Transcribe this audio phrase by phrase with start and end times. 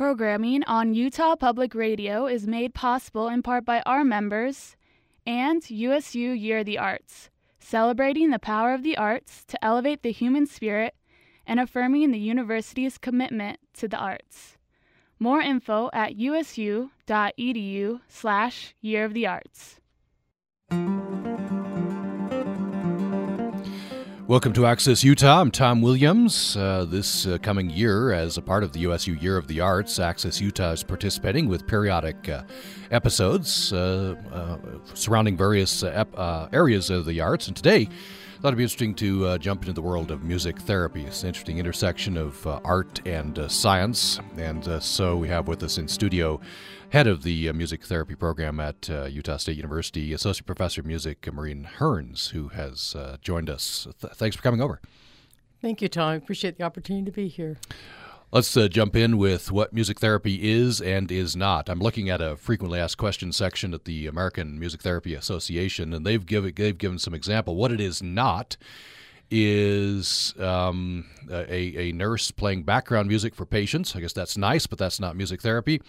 [0.00, 4.74] Programming on Utah Public Radio is made possible in part by our members
[5.26, 10.10] and USU Year of the Arts, celebrating the power of the arts to elevate the
[10.10, 10.94] human spirit
[11.46, 14.56] and affirming the university's commitment to the arts.
[15.18, 19.80] More info at usu.edu slash Year of the Arts.
[24.30, 25.40] Welcome to Access Utah.
[25.40, 26.56] I'm Tom Williams.
[26.56, 29.98] Uh, this uh, coming year, as a part of the USU Year of the Arts,
[29.98, 32.44] Access Utah is participating with periodic uh,
[32.92, 34.56] episodes uh, uh,
[34.94, 37.48] surrounding various uh, ep- areas of the arts.
[37.48, 41.04] And today, I thought it'd be interesting to jump into the world of music therapy.
[41.06, 44.20] It's an interesting intersection of art and science.
[44.36, 46.40] And so we have with us in studio
[46.90, 50.86] head of the uh, music therapy program at uh, Utah State University, Associate Professor of
[50.86, 53.86] Music Maureen Hearns, who has joined us.
[54.00, 54.80] Th- thanks for coming over.
[55.60, 56.08] Thank you, Tom.
[56.08, 57.58] I appreciate the opportunity to be here.
[58.32, 61.68] Let's uh, jump in with what music therapy is and is not.
[61.68, 66.06] I'm looking at a frequently asked questions section at the American Music Therapy Association, and
[66.06, 67.56] they've given they've given some example.
[67.56, 68.56] What it is not
[69.30, 73.94] is um, a, a nurse playing background music for patients.
[73.94, 75.80] I guess that's nice, but that's not music therapy.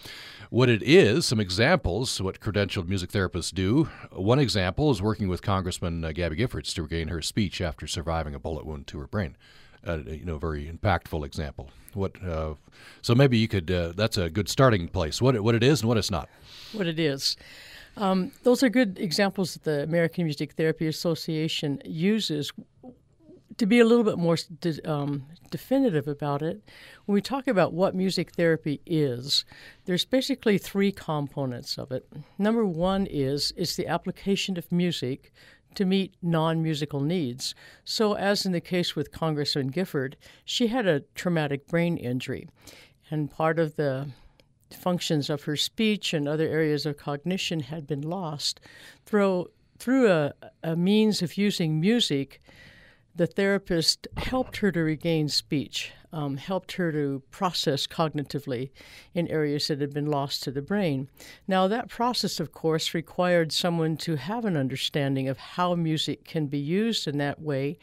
[0.50, 3.88] What it is, some examples, what credentialed music therapists do.
[4.12, 8.34] One example is working with Congressman uh, Gabby Giffords to regain her speech after surviving
[8.34, 9.36] a bullet wound to her brain.
[9.84, 11.70] Uh, you know, very impactful example.
[11.94, 12.22] What?
[12.22, 12.54] Uh,
[13.00, 13.68] so maybe you could.
[13.68, 15.20] Uh, that's a good starting place.
[15.20, 16.28] What what it is and what it's not.
[16.72, 17.36] What it is.
[17.96, 22.52] Um, those are good examples that the American Music Therapy Association uses.
[23.58, 24.36] To be a little bit more
[24.84, 26.62] um, definitive about it,
[27.04, 29.44] when we talk about what music therapy is,
[29.84, 32.06] there's basically three components of it.
[32.38, 35.32] Number one is it's the application of music
[35.74, 37.54] to meet non musical needs.
[37.84, 42.48] So, as in the case with Congressman Gifford, she had a traumatic brain injury,
[43.10, 44.08] and part of the
[44.72, 48.60] functions of her speech and other areas of cognition had been lost.
[49.04, 52.40] Through, through a, a means of using music,
[53.14, 58.70] the therapist helped her to regain speech um, helped her to process cognitively
[59.14, 61.08] in areas that had been lost to the brain.
[61.48, 66.46] Now, that process, of course, required someone to have an understanding of how music can
[66.46, 67.78] be used in that way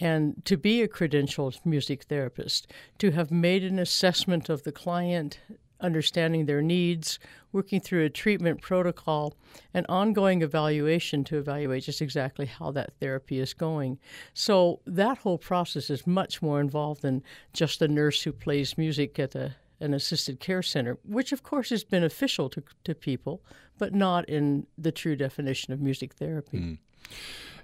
[0.00, 5.40] and to be a credentialed music therapist, to have made an assessment of the client,
[5.80, 7.18] understanding their needs,
[7.52, 9.34] working through a treatment protocol,
[9.72, 13.98] and ongoing evaluation to evaluate just exactly how that therapy is going.
[14.34, 17.22] So that whole process is much more involved than
[17.52, 21.72] just a nurse who plays music at a, an assisted care center, which of course
[21.72, 23.42] is beneficial to, to people,
[23.78, 26.58] but not in the true definition of music therapy.
[26.58, 26.78] Mm.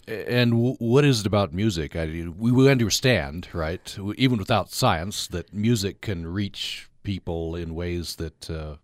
[0.09, 1.95] And w- what is it about music?
[1.95, 2.07] I,
[2.37, 8.51] we, we understand, right, even without science, that music can reach people in ways that
[8.51, 8.77] uh,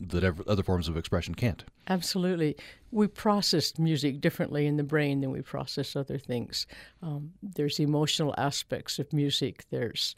[0.00, 1.64] that other forms of expression can't.
[1.88, 2.56] Absolutely.
[2.90, 6.66] We process music differently in the brain than we process other things.
[7.02, 9.64] Um, there's emotional aspects of music.
[9.70, 10.14] There's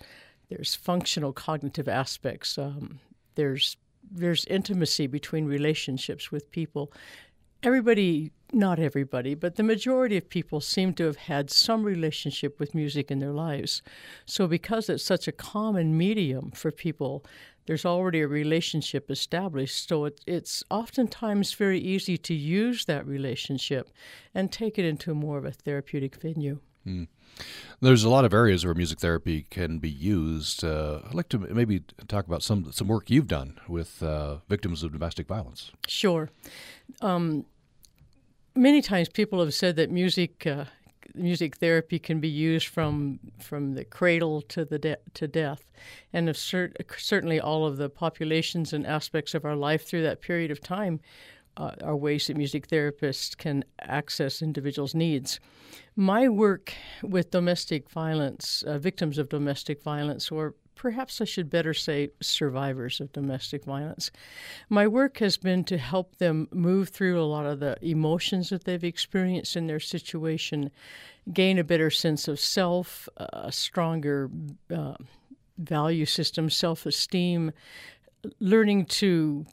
[0.48, 2.58] there's functional cognitive aspects.
[2.58, 3.00] Um,
[3.36, 3.76] there's
[4.10, 6.92] there's intimacy between relationships with people.
[7.62, 12.75] Everybody not everybody, but the majority of people seem to have had some relationship with
[12.75, 13.82] music in their lives.
[14.26, 17.25] So, because it's such a common medium for people,
[17.66, 19.88] there's already a relationship established.
[19.88, 23.91] So, it, it's oftentimes very easy to use that relationship
[24.34, 26.60] and take it into more of a therapeutic venue.
[26.91, 27.09] Mm.
[27.81, 30.62] There's a lot of areas where music therapy can be used.
[30.62, 34.83] Uh, I'd like to maybe talk about some some work you've done with uh, victims
[34.83, 35.73] of domestic violence.
[35.89, 36.28] Sure.
[37.01, 37.47] Um,
[38.55, 40.67] many times people have said that music uh,
[41.15, 45.71] music therapy can be used from from the cradle to the de- to death,
[46.12, 50.51] and cert- certainly all of the populations and aspects of our life through that period
[50.51, 51.01] of time
[51.60, 55.38] uh, are ways that music therapists can access individuals' needs.
[55.94, 56.72] My work
[57.03, 63.00] with domestic violence, uh, victims of domestic violence, or perhaps I should better say survivors
[63.00, 64.10] of domestic violence.
[64.71, 68.65] My work has been to help them move through a lot of the emotions that
[68.65, 70.71] they've experienced in their situation,
[71.30, 74.30] gain a better sense of self, a stronger
[74.74, 74.95] uh,
[75.59, 77.53] value system, self esteem,
[78.39, 79.45] learning to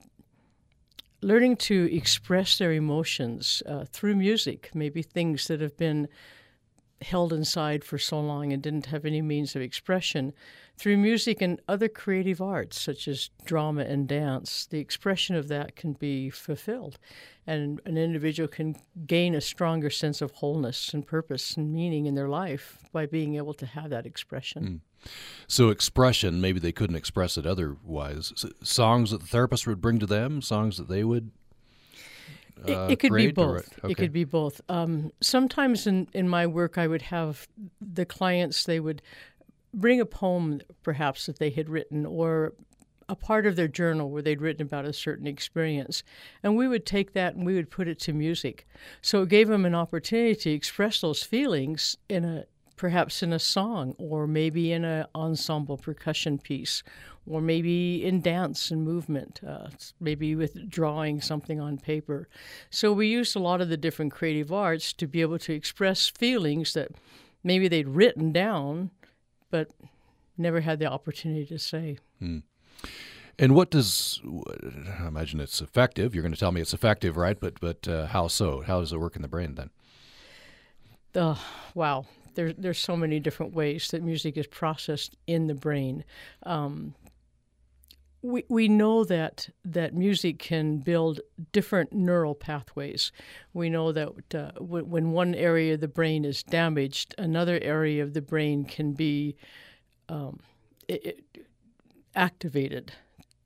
[1.21, 6.07] learning to express their emotions uh, through music, maybe things that have been
[7.01, 10.33] held inside for so long and didn't have any means of expression.
[10.77, 15.75] Through music and other creative arts, such as drama and dance, the expression of that
[15.75, 16.97] can be fulfilled,
[17.45, 18.75] and an individual can
[19.05, 23.35] gain a stronger sense of wholeness and purpose and meaning in their life by being
[23.35, 24.81] able to have that expression.
[25.47, 28.33] So expression, maybe they couldn't express it otherwise.
[28.35, 31.31] S songs that the therapist would bring to them, songs that they would.
[32.67, 33.79] Uh, it, it, could be both.
[33.83, 33.91] Okay.
[33.91, 34.59] It could be both.
[34.67, 37.47] Um, sometimes in, in my work, I would have
[37.79, 39.01] the clients, they would
[39.73, 42.53] bring a poem perhaps that they had written or
[43.09, 46.03] a part of their journal where they'd written about a certain experience.
[46.43, 48.67] And we would take that and we would put it to music.
[49.01, 52.45] So it gave them an opportunity to express those feelings in a
[52.77, 56.83] perhaps in a song or maybe in an ensemble percussion piece
[57.25, 59.67] or maybe in dance and movement, uh,
[59.99, 62.29] maybe with drawing something on paper.
[62.69, 66.07] So we used a lot of the different creative arts to be able to express
[66.07, 66.91] feelings that
[67.43, 68.91] maybe they'd written down
[69.49, 69.71] but
[70.37, 71.97] never had the opportunity to say.
[72.19, 72.39] Hmm.
[73.39, 74.19] And what does
[74.99, 76.13] I imagine it's effective?
[76.13, 77.39] You're going to tell me it's effective, right?
[77.39, 78.61] But but uh, how so?
[78.61, 79.69] How does it work in the brain then?
[81.15, 81.35] Uh,
[81.73, 82.05] wow
[82.37, 86.05] there, there's so many different ways that music is processed in the brain.
[86.43, 86.93] Um,
[88.21, 91.19] we, we know that that music can build
[91.51, 93.11] different neural pathways.
[93.53, 98.03] We know that uh, w- when one area of the brain is damaged, another area
[98.03, 99.35] of the brain can be
[100.07, 100.39] um,
[100.87, 101.47] it, it
[102.15, 102.93] activated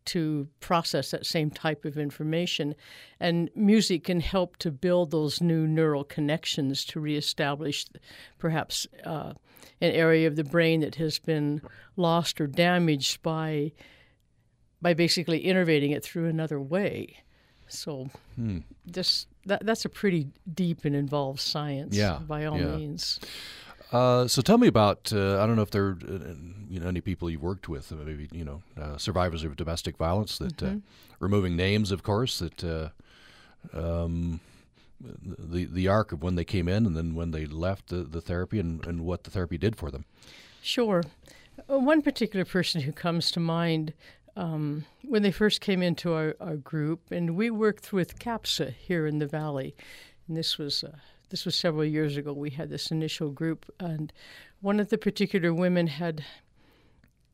[0.06, 2.75] to process that same type of information.
[3.19, 7.86] And music can help to build those new neural connections to reestablish
[8.39, 9.33] perhaps uh,
[9.80, 11.62] an area of the brain that has been
[11.95, 13.71] lost or damaged by
[14.81, 17.18] by basically innervating it through another way.
[17.68, 18.59] So hmm.
[18.89, 22.75] just that that's a pretty deep and involved science yeah, by all yeah.
[22.75, 23.19] means.
[23.92, 26.34] Uh, so tell me about uh, I don't know if there are uh,
[26.70, 30.38] you know any people you've worked with maybe you know uh, survivors of domestic violence
[30.38, 30.80] that uh, mm-hmm.
[31.20, 32.90] removing names of course that uh,
[33.74, 34.40] um,
[35.02, 38.22] the the arc of when they came in and then when they left the, the
[38.22, 40.06] therapy and, and what the therapy did for them.
[40.62, 41.04] Sure,
[41.68, 43.94] one particular person who comes to mind
[44.38, 49.06] um, when they first came into our, our group and we worked with CAPSA here
[49.06, 49.76] in the valley,
[50.30, 50.86] and this was
[51.31, 52.33] this was several years ago.
[52.33, 54.13] We had this initial group, and
[54.62, 56.24] one of the particular women had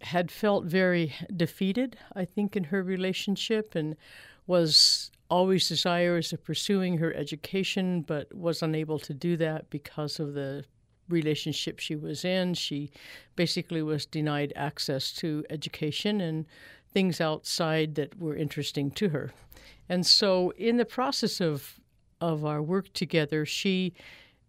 [0.01, 3.97] had felt very defeated, I think, in her relationship, and
[4.45, 10.33] was always desirous of pursuing her education, but was unable to do that because of
[10.33, 10.63] the
[11.09, 12.53] relationship she was in.
[12.53, 12.91] She
[13.35, 16.45] basically was denied access to education and
[16.93, 19.31] things outside that were interesting to her.
[19.89, 21.79] And so, in the process of
[22.21, 23.93] of our work together, she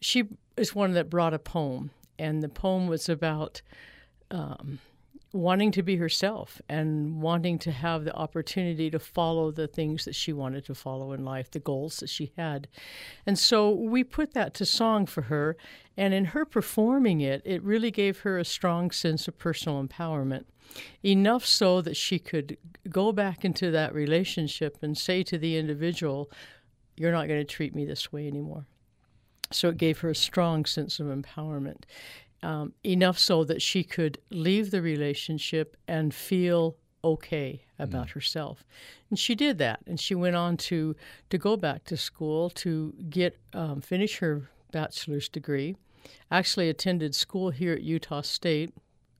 [0.00, 0.24] she
[0.56, 3.62] is one that brought a poem, and the poem was about
[4.30, 4.78] um,
[5.32, 10.14] wanting to be herself and wanting to have the opportunity to follow the things that
[10.14, 12.68] she wanted to follow in life, the goals that she had.
[13.26, 15.56] And so we put that to song for her,
[15.96, 20.44] and in her performing it, it really gave her a strong sense of personal empowerment.
[21.02, 22.56] Enough so that she could
[22.90, 26.30] go back into that relationship and say to the individual,
[26.98, 28.66] you're not going to treat me this way anymore.
[29.50, 31.84] So it gave her a strong sense of empowerment,
[32.42, 38.10] um, enough so that she could leave the relationship and feel okay about mm.
[38.10, 38.64] herself.
[39.08, 40.94] And she did that, and she went on to
[41.30, 45.76] to go back to school to get um, finish her bachelor's degree.
[46.30, 48.74] Actually, attended school here at Utah State,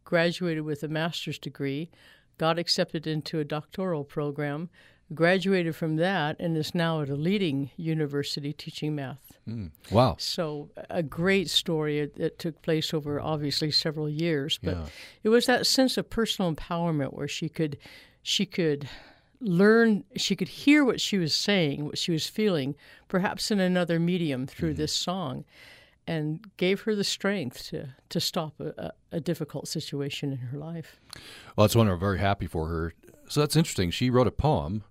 [0.04, 1.90] graduated with a master's degree,
[2.38, 4.68] got accepted into a doctoral program,
[5.14, 9.38] graduated from that and is now at a leading university teaching math.
[9.48, 9.70] Mm.
[9.90, 10.16] Wow.
[10.18, 14.86] So, a great story that took place over obviously several years, but yeah.
[15.22, 17.78] it was that sense of personal empowerment where she could
[18.22, 18.88] she could
[19.40, 22.74] learn she could hear what she was saying, what she was feeling,
[23.08, 24.78] perhaps in another medium through mm-hmm.
[24.78, 25.44] this song.
[26.06, 30.98] And gave her the strength to, to stop a, a difficult situation in her life.
[31.54, 32.94] Well, that's one I'm very happy for her.
[33.28, 33.90] So that's interesting.
[33.90, 34.84] She wrote a poem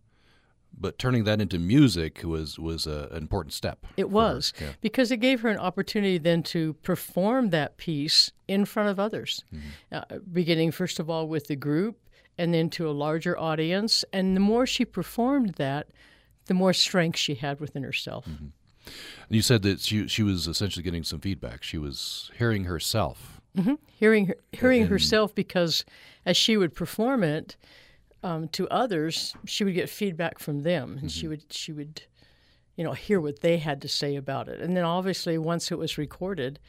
[0.79, 3.85] but turning that into music was was a, an important step.
[3.97, 4.71] It was yeah.
[4.81, 9.43] because it gave her an opportunity then to perform that piece in front of others,
[9.53, 9.67] mm-hmm.
[9.91, 11.97] uh, beginning first of all with the group
[12.37, 14.05] and then to a larger audience.
[14.13, 15.87] And the more she performed that,
[16.45, 18.25] the more strength she had within herself.
[18.25, 18.47] Mm-hmm.
[18.85, 21.63] And you said that she she was essentially getting some feedback.
[21.63, 23.73] She was hearing herself, mm-hmm.
[23.87, 25.83] hearing her, hearing and, herself because
[26.25, 27.57] as she would perform it
[28.27, 31.07] um, to others, she would get feedback from them, and mm-hmm.
[31.07, 32.03] she would she would,
[32.75, 34.59] you know, hear what they had to say about it.
[34.59, 36.59] And then obviously, once it was recorded,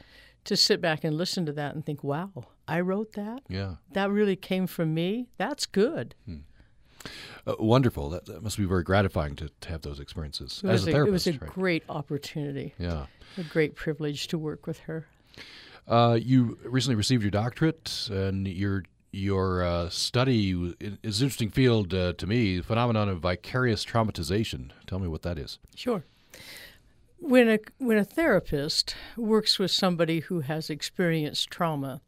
[0.45, 2.31] to sit back and listen to that and think, "Wow,
[2.67, 3.43] I wrote that.
[3.49, 5.27] Yeah, that really came from me.
[5.37, 6.37] That's good." Hmm.
[7.45, 8.09] Uh, wonderful.
[8.09, 11.27] That, that, must be very gratifying to, to have those experiences as a, a, therapist.
[11.27, 11.53] It was a right?
[11.53, 12.73] great opportunity.
[12.77, 15.07] Yeah, a great privilege to work with her.
[15.87, 21.93] Uh, you recently received your doctorate, and your your uh, study is an interesting field
[21.93, 22.57] uh, to me.
[22.57, 24.71] The phenomenon of vicarious traumatization.
[24.87, 25.59] Tell me what that is.
[25.75, 26.03] Sure.
[27.17, 32.01] When a when a therapist works with somebody who has experienced trauma,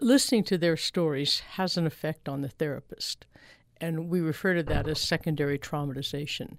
[0.00, 3.26] listening to their stories has an effect on the therapist,
[3.80, 6.58] and we refer to that as secondary traumatization.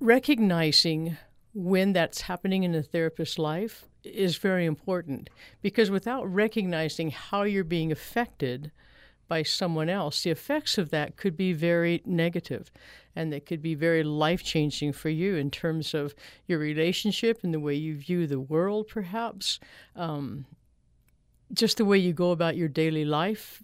[0.00, 1.16] Recognizing
[1.54, 5.28] when that's happening in the therapist's life is very important
[5.60, 8.72] because without recognizing how you're being affected
[9.28, 12.70] by someone else, the effects of that could be very negative
[13.14, 16.14] and that could be very life changing for you in terms of
[16.46, 19.60] your relationship and the way you view the world, perhaps.
[19.94, 20.46] Um,
[21.52, 23.62] just the way you go about your daily life,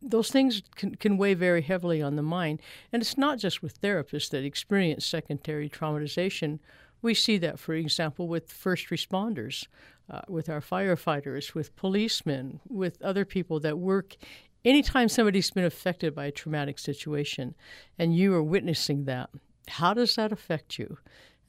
[0.00, 2.60] those things can, can weigh very heavily on the mind.
[2.92, 6.60] And it's not just with therapists that experience secondary traumatization
[7.04, 9.66] we see that, for example, with first responders,
[10.10, 14.16] uh, with our firefighters, with policemen, with other people that work.
[14.64, 17.54] Anytime somebody's been affected by a traumatic situation
[17.98, 19.28] and you are witnessing that,
[19.68, 20.98] how does that affect you?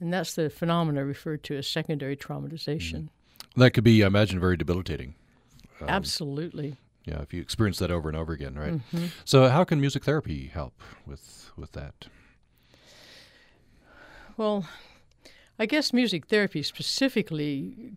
[0.02, 3.08] And that's the phenomena referred to as secondary traumatization.
[3.08, 3.62] Mm-hmm.
[3.62, 5.16] That could be, I imagine, very debilitating.
[5.80, 6.76] Um, Absolutely.
[7.06, 8.74] Yeah, if you experience that over and over again, right?
[8.74, 9.06] Mm-hmm.
[9.24, 12.08] So, how can music therapy help with with that?
[14.38, 14.66] Well,
[15.58, 17.94] I guess music therapy specifically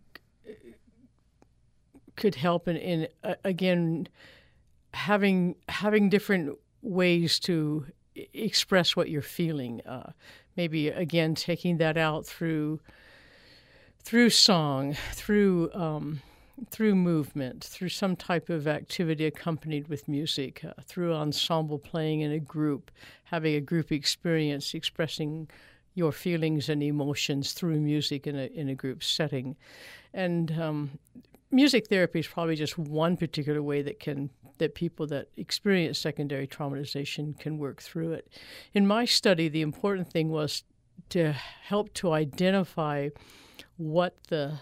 [2.16, 4.08] could help in, in uh, again
[4.94, 7.86] having having different ways to
[8.34, 9.80] express what you're feeling.
[9.86, 10.12] Uh,
[10.56, 12.80] maybe again taking that out through
[14.02, 16.20] through song, through um,
[16.70, 22.32] through movement, through some type of activity accompanied with music, uh, through ensemble playing in
[22.32, 22.90] a group,
[23.24, 25.48] having a group experience, expressing
[25.98, 29.56] your feelings and emotions through music in a in a group setting,
[30.14, 30.90] and um,
[31.50, 36.46] music therapy is probably just one particular way that can that people that experience secondary
[36.46, 38.28] traumatization can work through it.
[38.74, 40.64] In my study, the important thing was
[41.10, 43.08] to help to identify
[43.76, 44.60] what the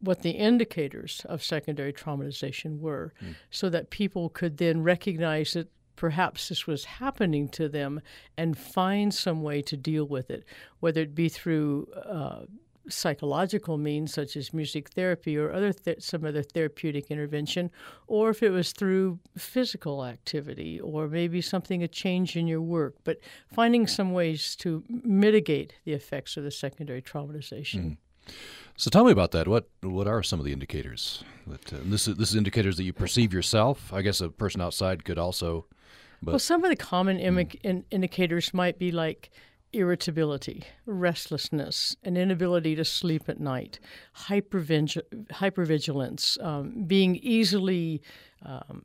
[0.00, 3.34] what the indicators of secondary traumatization were mm.
[3.50, 5.68] so that people could then recognize that
[6.02, 8.00] perhaps this was happening to them
[8.36, 10.44] and find some way to deal with it,
[10.80, 12.40] whether it be through uh,
[12.88, 17.70] psychological means such as music therapy or other th- some other therapeutic intervention,
[18.08, 22.96] or if it was through physical activity or maybe something a change in your work,
[23.04, 23.18] but
[23.54, 27.80] finding some ways to mitigate the effects of the secondary traumatization.
[27.80, 27.96] Mm.
[28.76, 29.46] So tell me about that.
[29.46, 31.22] What what are some of the indicators?
[31.46, 33.92] That uh, this is this is indicators that you perceive yourself.
[33.92, 35.66] I guess a person outside could also
[36.22, 39.30] but, well, some of the common imi- in- indicators might be like
[39.72, 43.80] irritability, restlessness, an inability to sleep at night,
[44.28, 45.02] hypervig-
[45.32, 48.02] hypervigilance, um, being easily.
[48.44, 48.84] Um,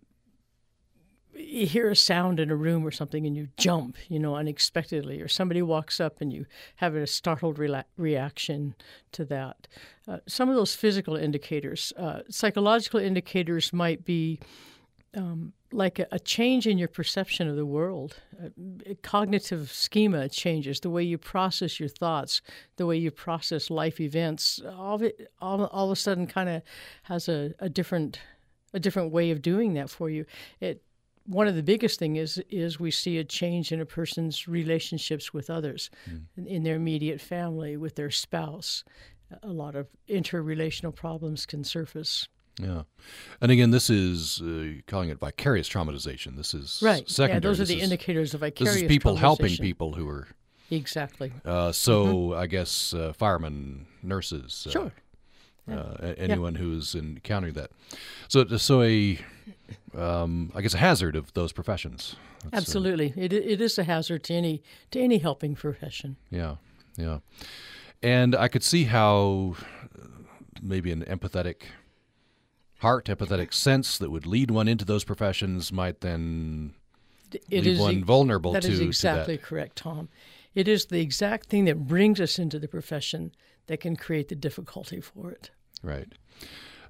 [1.40, 5.22] you hear a sound in a room or something and you jump, you know, unexpectedly,
[5.22, 7.60] or somebody walks up and you have a startled
[7.98, 8.74] reaction
[9.12, 9.68] to that.
[10.08, 14.40] Uh, some of those physical indicators, uh, psychological indicators might be
[15.16, 18.18] um, like a, a, change in your perception of the world.
[18.42, 22.42] A, a cognitive schema changes, the way you process your thoughts,
[22.76, 24.62] the way you process life events.
[24.66, 26.62] All of it, all, all of a sudden, kind of
[27.04, 28.20] has a, a different
[28.74, 30.26] a different way of doing that for you.
[30.60, 30.84] It
[31.26, 35.34] one of the biggest thing is is we see a change in a person's relationships
[35.34, 36.24] with others, mm.
[36.38, 38.84] in, in, their immediate family, with their spouse.
[39.44, 42.28] A lot of interrelational problems can surface.
[42.60, 42.84] Yeah,
[43.40, 46.38] and again, this is uh, calling it vicarious traumatization.
[46.38, 47.08] This is right.
[47.08, 47.36] Secondary.
[47.36, 48.76] Yeah, those are this the is, indicators of vicarious.
[48.76, 50.28] This is people helping people who are
[50.72, 51.32] exactly.
[51.46, 52.40] Uh, so mm-hmm.
[52.40, 54.92] I guess uh, firemen, nurses, uh, sure.
[55.70, 56.62] Uh, anyone yeah.
[56.62, 57.72] who's encountering that.
[58.30, 59.20] So, so a,
[59.98, 62.16] um, I guess a hazard of those professions.
[62.44, 66.16] That's, uh, Absolutely, it it is a hazard to any to any helping profession.
[66.30, 66.56] Yeah,
[66.96, 67.20] yeah,
[68.02, 69.56] and I could see how
[70.62, 71.64] maybe an empathetic
[72.80, 76.74] heart, empathetic sense that would lead one into those professions might then
[77.50, 79.48] it leave one vulnerable that to, is exactly to that.
[79.48, 80.10] correct, Tom.
[80.56, 83.32] It is the exact thing that brings us into the profession
[83.68, 85.52] that can create the difficulty for it.
[85.84, 86.08] Right.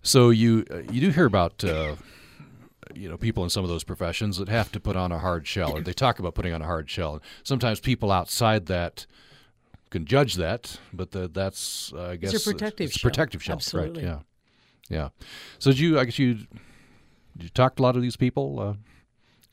[0.02, 1.96] So you uh, you do hear about uh,
[2.94, 5.48] you know people in some of those professions that have to put on a hard
[5.48, 7.22] shell, or they talk about putting on a hard shell.
[7.44, 9.06] Sometimes people outside that
[9.90, 13.10] can judge that, but the, that's uh, I guess it's a protective it's shell.
[13.10, 14.04] protective shell, Absolutely.
[14.04, 14.12] right?
[14.12, 14.20] Yeah.
[14.90, 15.10] Yeah.
[15.60, 16.00] So did you?
[16.00, 16.36] I guess you.
[16.36, 18.74] Did you talk to a lot of these people uh,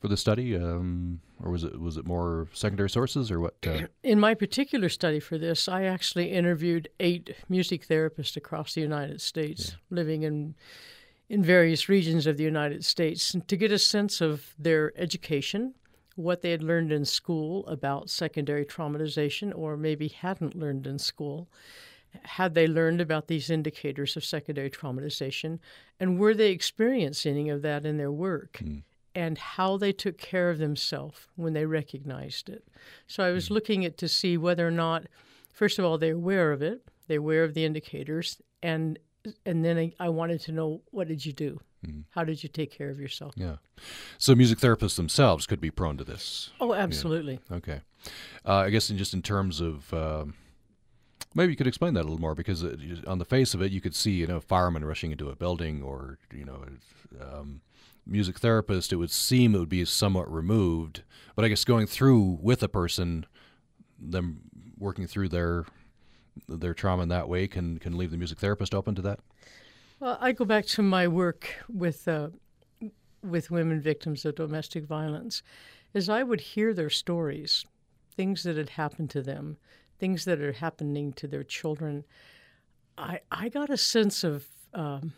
[0.00, 3.54] for the study, um, or was it was it more secondary sources or what?
[3.66, 3.86] Uh?
[4.02, 9.20] In my particular study for this, I actually interviewed eight music therapists across the United
[9.20, 9.76] States, yeah.
[9.90, 10.54] living in
[11.28, 15.74] in various regions of the United States, to get a sense of their education,
[16.16, 21.48] what they had learned in school about secondary traumatization, or maybe hadn't learned in school.
[22.22, 25.58] Had they learned about these indicators of secondary traumatization,
[25.98, 28.58] and were they experiencing any of that in their work?
[28.62, 28.82] Mm
[29.14, 32.66] and how they took care of themselves when they recognized it.
[33.06, 33.54] So I was mm-hmm.
[33.54, 35.06] looking at to see whether or not,
[35.52, 38.98] first of all, they're aware of it, they're aware of the indicators, and
[39.46, 41.58] and then I, wanted to know what did you do?
[41.86, 42.00] Mm-hmm.
[42.10, 43.32] How did you take care of yourself?
[43.36, 43.56] Yeah.
[44.18, 46.50] So music therapists themselves could be prone to this.
[46.60, 47.40] Oh, absolutely.
[47.50, 47.56] Yeah.
[47.56, 47.80] Okay.
[48.44, 49.92] Uh, I guess in just in terms of.
[49.94, 50.34] Um,
[51.34, 53.72] maybe you could explain that a little more because it, on the face of it,
[53.72, 56.64] you could see you know firemen rushing into a building, or you know,
[57.20, 57.60] um,
[58.06, 61.02] music therapist, it would seem it would be somewhat removed.
[61.34, 63.26] But I guess going through with a person,
[63.98, 64.40] them
[64.78, 65.64] working through their
[66.48, 69.20] their trauma in that way can can leave the music therapist open to that.
[70.00, 72.28] Well, I go back to my work with uh,
[73.22, 75.42] with women victims of domestic violence,
[75.94, 77.64] as I would hear their stories,
[78.16, 79.56] things that had happened to them,
[79.98, 82.04] things that are happening to their children.
[82.96, 85.12] I I got a sense of um,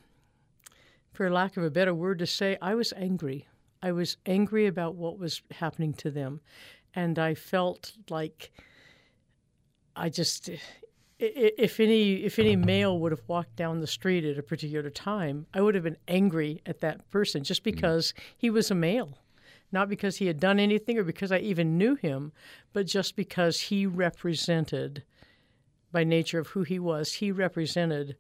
[1.17, 3.49] for lack of a better word to say, I was angry.
[3.83, 6.41] I was angry about what was happening to them.
[6.95, 8.53] And I felt like
[9.95, 10.51] I just
[11.19, 15.47] if any if any male would have walked down the street at a particular time,
[15.55, 17.65] I would have been angry at that person just mm.
[17.65, 19.19] because he was a male.
[19.73, 22.33] Not because he had done anything or because I even knew him,
[22.73, 25.03] but just because he represented
[25.93, 28.17] by nature of who he was, he represented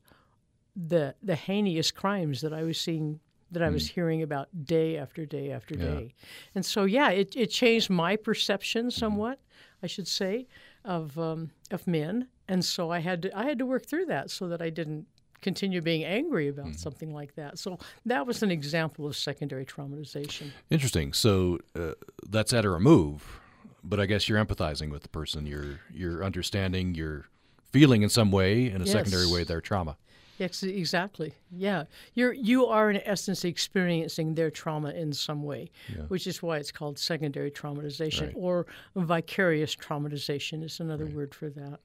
[0.74, 3.92] the the heinous crimes that I was seeing that I was mm.
[3.92, 5.84] hearing about day after day after yeah.
[5.84, 6.14] day.
[6.54, 8.98] And so yeah, it, it changed my perception mm-hmm.
[8.98, 9.84] somewhat, mm-hmm.
[9.84, 10.46] I should say,
[10.84, 12.28] of um, of men.
[12.48, 15.06] And so I had to I had to work through that so that I didn't
[15.46, 16.74] continue being angry about mm-hmm.
[16.86, 17.56] something like that.
[17.56, 20.50] So that was an example of secondary traumatization.
[20.70, 21.12] Interesting.
[21.12, 21.92] So uh,
[22.28, 23.38] that's at a remove,
[23.84, 25.46] but I guess you're empathizing with the person.
[25.46, 26.96] You're you're understanding.
[26.96, 27.26] You're
[27.70, 28.92] feeling in some way in a yes.
[28.92, 29.96] secondary way their trauma.
[30.38, 31.32] Yes, exactly.
[31.68, 36.06] Yeah, you're you are in essence experiencing their trauma in some way, yeah.
[36.08, 38.34] which is why it's called secondary traumatization right.
[38.46, 41.14] or vicarious traumatization is another right.
[41.14, 41.78] word for that.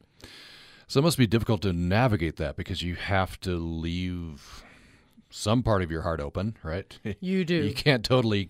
[0.92, 4.62] So it must be difficult to navigate that because you have to leave
[5.30, 7.00] some part of your heart open, right?
[7.22, 7.64] You do.
[7.64, 8.50] You can't totally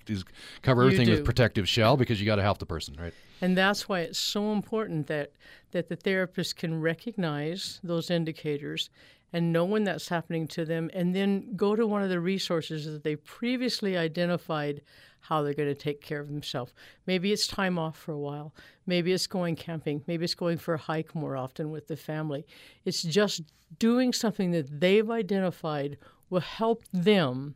[0.64, 3.14] cover everything with protective shell because you got to help the person, right?
[3.42, 5.34] And that's why it's so important that
[5.70, 8.90] that the therapist can recognize those indicators
[9.32, 12.86] and know when that's happening to them, and then go to one of the resources
[12.86, 14.82] that they previously identified
[15.22, 16.74] how they're going to take care of themselves.
[17.06, 18.54] Maybe it's time off for a while.
[18.86, 20.04] Maybe it's going camping.
[20.08, 22.46] Maybe it's going for a hike more often with the family.
[22.86, 23.42] It's just
[23.80, 25.98] doing something that they've identified
[26.30, 27.56] will help them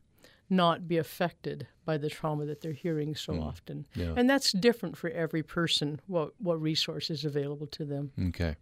[0.49, 3.43] not be affected by the trauma that they're hearing so mm.
[3.43, 3.87] often.
[3.95, 4.13] Yeah.
[4.15, 8.11] And that's different for every person, what, what resource is available to them.
[8.27, 8.55] Okay.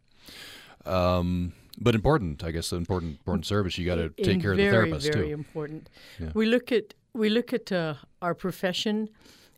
[0.85, 3.77] Um, but important, I guess, important important service.
[3.77, 5.19] You got to take care very, of the therapist very too.
[5.19, 5.89] Very important.
[6.19, 6.31] Yeah.
[6.33, 9.09] We look at we look at uh, our profession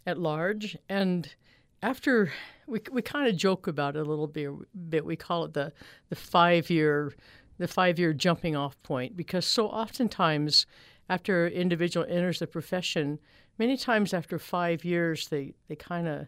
[0.06, 1.34] at large, and
[1.82, 2.32] after
[2.68, 4.52] we we kind of joke about it a little bit.
[4.90, 5.72] bit we call it the
[6.10, 7.14] the five year
[7.58, 10.66] the five year jumping off point because so oftentimes
[11.10, 13.20] after an individual enters the profession,
[13.58, 16.28] many times after five years they they kind of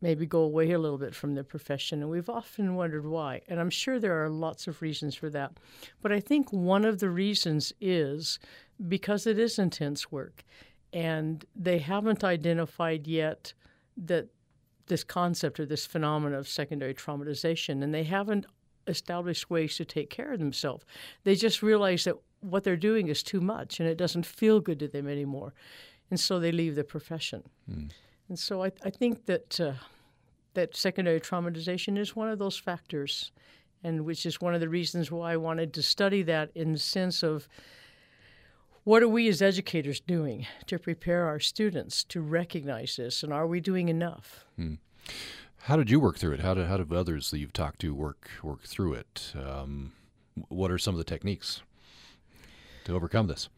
[0.00, 2.00] maybe go away a little bit from their profession.
[2.00, 3.42] And we've often wondered why.
[3.48, 5.52] And I'm sure there are lots of reasons for that.
[6.00, 8.38] But I think one of the reasons is
[8.88, 10.44] because it is intense work.
[10.92, 13.52] And they haven't identified yet
[13.96, 14.28] that
[14.86, 18.46] this concept or this phenomenon of secondary traumatization, and they haven't
[18.86, 20.84] established ways to take care of themselves.
[21.24, 24.78] They just realize that what they're doing is too much and it doesn't feel good
[24.80, 25.54] to them anymore.
[26.10, 27.44] And so they leave the profession.
[27.70, 27.90] Mm.
[28.30, 29.72] And so I, I think that uh,
[30.54, 33.32] that secondary traumatization is one of those factors,
[33.82, 36.78] and which is one of the reasons why I wanted to study that in the
[36.78, 37.48] sense of
[38.84, 43.48] what are we as educators doing to prepare our students to recognize this, and are
[43.48, 44.44] we doing enough?
[44.54, 44.74] Hmm.
[45.62, 46.40] How did you work through it?
[46.40, 49.32] How did how did others that you've talked to work work through it?
[49.34, 49.90] Um,
[50.48, 51.62] what are some of the techniques
[52.84, 53.48] to overcome this?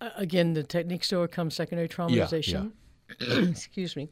[0.00, 2.52] Again, the techniques to overcome secondary traumatization.
[2.52, 2.68] Yeah, yeah.
[3.20, 4.08] excuse me.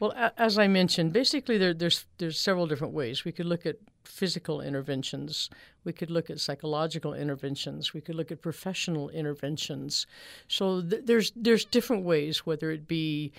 [0.00, 3.24] Well, a- as I mentioned, basically there, there's there's several different ways.
[3.24, 5.50] We could look at physical interventions.
[5.84, 7.94] We could look at psychological interventions.
[7.94, 10.06] We could look at professional interventions.
[10.48, 13.32] So th- there's there's different ways, whether it be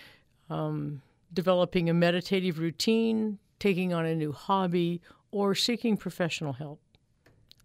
[0.50, 1.02] um,
[1.34, 6.80] developing a meditative routine, taking on a new hobby, or seeking professional help.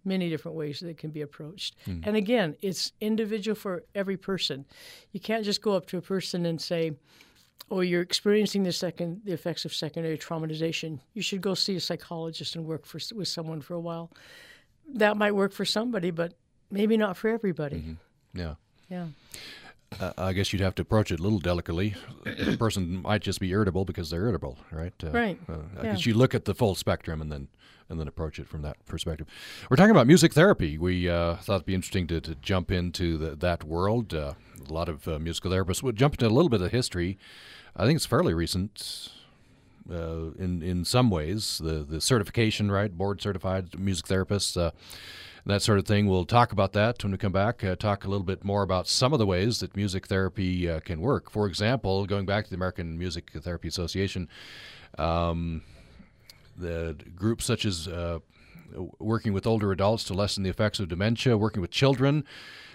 [0.05, 1.77] Many different ways that it can be approached.
[1.87, 2.07] Mm.
[2.07, 4.65] And again, it's individual for every person.
[5.13, 6.93] You can't just go up to a person and say,
[7.71, 11.01] "Oh, you're experiencing the second the effects of secondary traumatization.
[11.15, 14.11] You should go see a psychologist and work for, with someone for a while."
[14.95, 16.35] That might work for somebody, but
[16.71, 17.77] maybe not for everybody.
[17.77, 18.39] Mm-hmm.
[18.39, 18.55] Yeah.
[18.89, 19.07] Yeah
[19.99, 21.95] uh, I guess you'd have to approach it a little delicately.
[22.25, 24.93] the person might just be irritable because they're irritable, right?
[25.03, 25.41] Uh, right.
[25.49, 27.49] Uh, I guess you look at the full spectrum and then
[27.89, 29.27] and then approach it from that perspective.
[29.69, 30.79] We're talking about music therapy.
[30.79, 34.15] We uh, thought it'd be interesting to, to jump into the, that world.
[34.15, 34.35] Uh,
[34.69, 37.19] a lot of uh, musical therapists would jump into a little bit of history.
[37.77, 39.11] I think it's fairly recent.
[39.89, 42.97] in in some ways, the the certification, right?
[42.97, 44.57] Board certified music therapists
[45.47, 46.07] that sort of thing.
[46.07, 47.65] We'll talk about that when we come back.
[47.65, 50.81] Uh, talk a little bit more about some of the ways that music therapy uh,
[50.81, 51.31] can work.
[51.31, 54.29] For example, going back to the American Music Therapy Association,
[54.99, 55.63] um,
[56.57, 58.19] the groups such as uh,
[58.99, 62.25] working with older adults to lessen the effects of dementia, working with children.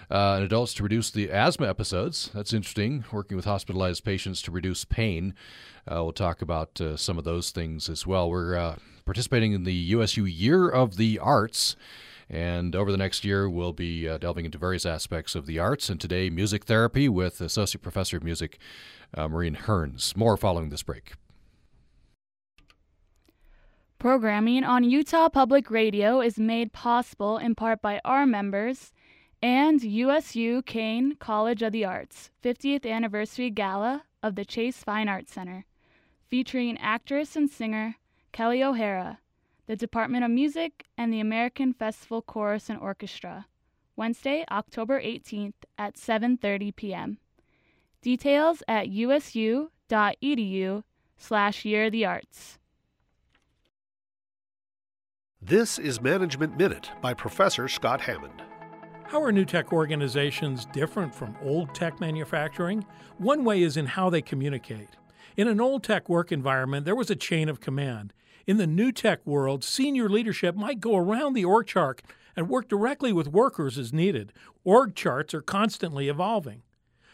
[0.08, 2.30] Uh, and adults to reduce the asthma episodes.
[2.32, 3.04] That's interesting.
[3.10, 5.34] Working with hospitalized patients to reduce pain.
[5.90, 8.30] Uh, we'll talk about uh, some of those things as well.
[8.30, 11.74] We're participating in the USU Year of the Arts.
[12.28, 15.88] And over the next year, we'll be uh, delving into various aspects of the arts.
[15.88, 18.58] And today, music therapy with Associate Professor of Music
[19.14, 20.16] uh, Maureen Hearns.
[20.16, 21.12] More following this break.
[23.98, 28.92] Programming on Utah Public Radio is made possible in part by our members
[29.42, 35.32] and USU Caine College of the Arts 50th Anniversary Gala of the Chase Fine Arts
[35.32, 35.64] Center,
[36.28, 37.96] featuring actress and singer
[38.32, 39.18] Kelli O'Hara
[39.66, 43.46] the Department of Music, and the American Festival Chorus and Orchestra,
[43.96, 47.18] Wednesday, October 18th at 7:30 p.m.
[48.02, 49.70] Details at usu.edu
[51.18, 52.58] slash year the arts.
[55.40, 58.42] This is Management Minute by Professor Scott Hammond.
[59.04, 62.84] How are new tech organizations different from old tech manufacturing?
[63.18, 64.90] One way is in how they communicate.
[65.36, 68.12] In an old tech work environment, there was a chain of command.
[68.46, 72.00] In the new tech world, senior leadership might go around the org chart
[72.36, 74.32] and work directly with workers as needed.
[74.62, 76.62] Org charts are constantly evolving.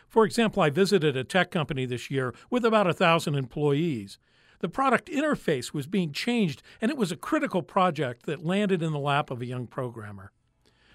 [0.08, 4.18] For example, I visited a tech company this year with about a thousand employees.
[4.58, 8.92] The product interface was being changed, and it was a critical project that landed in
[8.92, 10.32] the lap of a young programmer.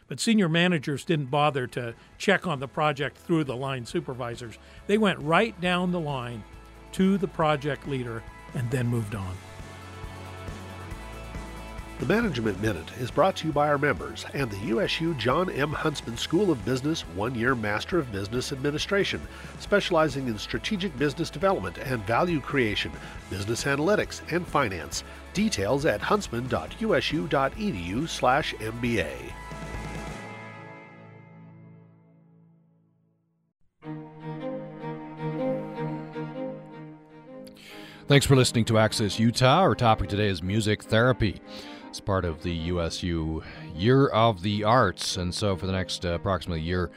[0.07, 4.59] But senior managers didn't bother to check on the project through the line supervisors.
[4.85, 6.43] They went right down the line
[6.91, 8.21] to the project leader
[8.53, 9.35] and then moved on.
[11.99, 15.71] The Management Minute is brought to you by our members and the USU Jon M.
[15.71, 19.19] Huntsman School of Business one year Master of Business Administration,
[19.59, 22.91] specializing in strategic business development and value creation,
[23.31, 25.03] business analytics, and finance.
[25.33, 29.33] Details at huntsman.usu.edu/slash MBA.
[38.07, 39.61] Thanks for listening to Access Utah.
[39.61, 41.41] Our topic today is music therapy.
[41.97, 43.41] It's part of the USU
[43.75, 45.17] Year of the Arts.
[45.17, 46.91] And so for the next uh, approximately year,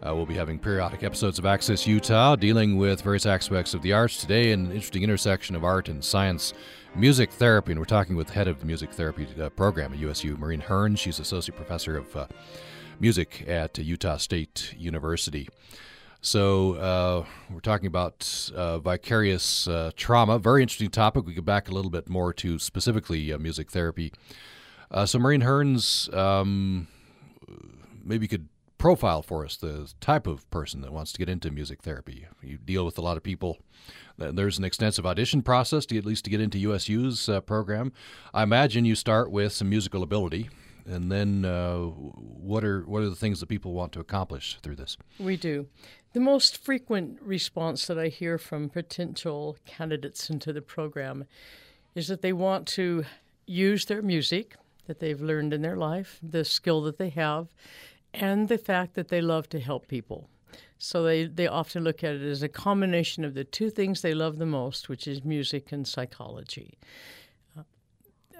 [0.00, 3.92] uh, we'll be having periodic episodes of Access Utah dealing with various aspects of the
[3.92, 4.20] arts.
[4.20, 6.54] Today, an interesting intersection of art and science,
[6.94, 7.72] music therapy.
[7.72, 10.60] And we're talking with the head of the music therapy uh, program at USU, Maureen
[10.60, 10.94] Hearn.
[10.94, 12.28] She's associate professor of uh,
[13.00, 15.48] music at Utah State University.
[16.24, 20.38] So uh, we're talking about uh, vicarious uh, trauma.
[20.38, 21.26] Very interesting topic.
[21.26, 24.10] We go back a little bit more to specifically uh, music therapy.
[24.90, 26.88] Uh, so Maureen Hearns, um,
[28.02, 31.50] maybe you could profile for us the type of person that wants to get into
[31.50, 32.26] music therapy.
[32.42, 33.58] You deal with a lot of people.
[34.16, 37.92] There's an extensive audition process to at least to get into USU's uh, program.
[38.32, 40.48] I imagine you start with some musical ability
[40.86, 44.76] and then uh, what are what are the things that people want to accomplish through
[44.76, 44.96] this?
[45.18, 45.66] We do.
[46.14, 51.24] The most frequent response that I hear from potential candidates into the program
[51.96, 53.04] is that they want to
[53.48, 54.54] use their music
[54.86, 57.48] that they've learned in their life, the skill that they have,
[58.12, 60.28] and the fact that they love to help people.
[60.78, 64.14] So they, they often look at it as a combination of the two things they
[64.14, 66.78] love the most, which is music and psychology.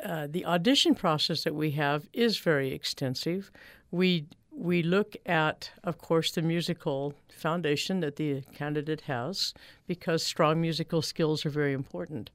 [0.05, 3.51] Uh, the audition process that we have is very extensive.
[3.91, 9.53] We we look at, of course, the musical foundation that the candidate has
[9.87, 12.31] because strong musical skills are very important.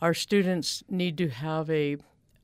[0.00, 1.96] Our students need to have a,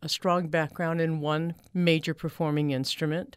[0.02, 3.36] a strong background in one major performing instrument,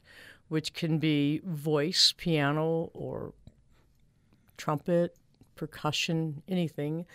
[0.50, 3.34] which can be voice, piano, or
[4.58, 5.16] trumpet,
[5.56, 7.06] percussion, anything,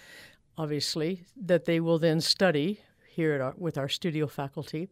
[0.57, 2.81] obviously, that they will then study
[3.14, 4.88] here our, with our studio faculty.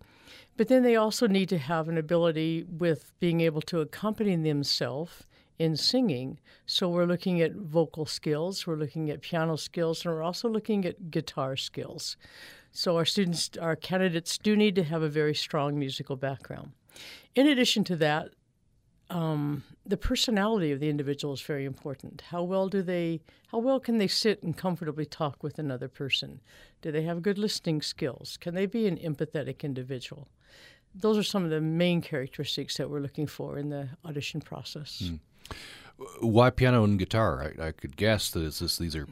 [0.56, 5.24] But then they also need to have an ability with being able to accompany themselves
[5.58, 6.38] in singing.
[6.66, 10.84] So we're looking at vocal skills, we're looking at piano skills, and we're also looking
[10.84, 12.16] at guitar skills.
[12.72, 16.72] So our students, our candidates do need to have a very strong musical background.
[17.34, 18.30] In addition to that,
[19.10, 22.22] um, the personality of the individual is very important.
[22.30, 23.20] How well do they?
[23.48, 26.40] How well can they sit and comfortably talk with another person?
[26.80, 28.36] Do they have good listening skills?
[28.40, 30.28] Can they be an empathetic individual?
[30.94, 35.02] Those are some of the main characteristics that we're looking for in the audition process.
[35.04, 35.18] Mm.
[36.20, 37.52] Why piano and guitar?
[37.58, 39.06] I, I could guess that it's this, these are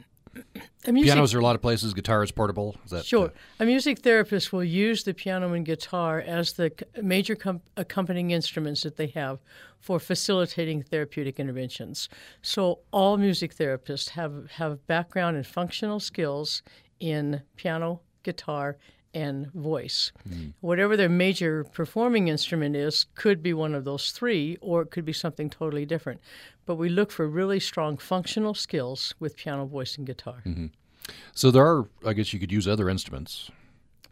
[0.87, 1.93] music, pianos are a lot of places.
[1.95, 2.77] Guitar is portable.
[2.85, 3.27] Is that, sure.
[3.27, 8.31] Uh, a music therapist will use the piano and guitar as the major com- accompanying
[8.31, 9.41] instruments that they have
[9.79, 12.09] for facilitating therapeutic interventions.
[12.43, 16.63] So all music therapists have have background and functional skills
[16.99, 18.77] in piano, guitar,
[19.13, 20.13] and voice.
[20.29, 20.53] Mm.
[20.61, 25.05] Whatever their major performing instrument is, could be one of those three, or it could
[25.05, 26.21] be something totally different.
[26.71, 30.41] But we look for really strong functional skills with piano, voice, and guitar.
[30.47, 30.67] Mm-hmm.
[31.35, 33.51] So there are, I guess, you could use other instruments.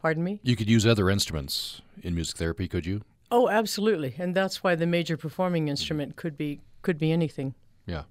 [0.01, 0.41] Pardon me?
[0.43, 3.03] You could use other instruments in music therapy, could you?
[3.31, 7.55] Oh, absolutely, and that's why the major performing instrument could be could be anything.
[7.85, 8.03] Yeah.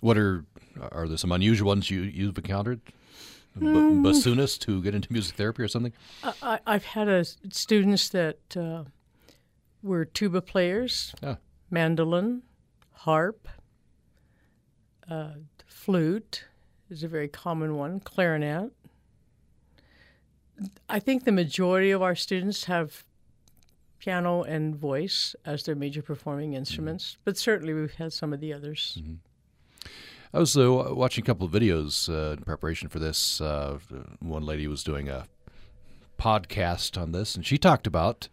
[0.00, 0.46] What are
[0.80, 2.80] are there some unusual ones you you've encountered?
[3.58, 4.00] mm.
[4.00, 5.92] bassoonist who get into music therapy or something?
[6.42, 8.84] I, have had a, students that uh,
[9.82, 11.36] were tuba players, ah.
[11.70, 12.44] mandolin,
[12.92, 13.46] harp,
[15.10, 15.30] uh,
[15.66, 16.44] flute
[16.88, 18.70] is a very common one, clarinet.
[20.88, 23.04] I think the majority of our students have
[23.98, 27.20] piano and voice as their major performing instruments, mm-hmm.
[27.24, 28.98] but certainly we've had some of the others.
[29.00, 29.14] Mm-hmm.
[30.32, 33.40] I was uh, watching a couple of videos uh, in preparation for this.
[33.40, 33.78] Uh,
[34.20, 35.26] one lady was doing a
[36.18, 38.28] podcast on this, and she talked about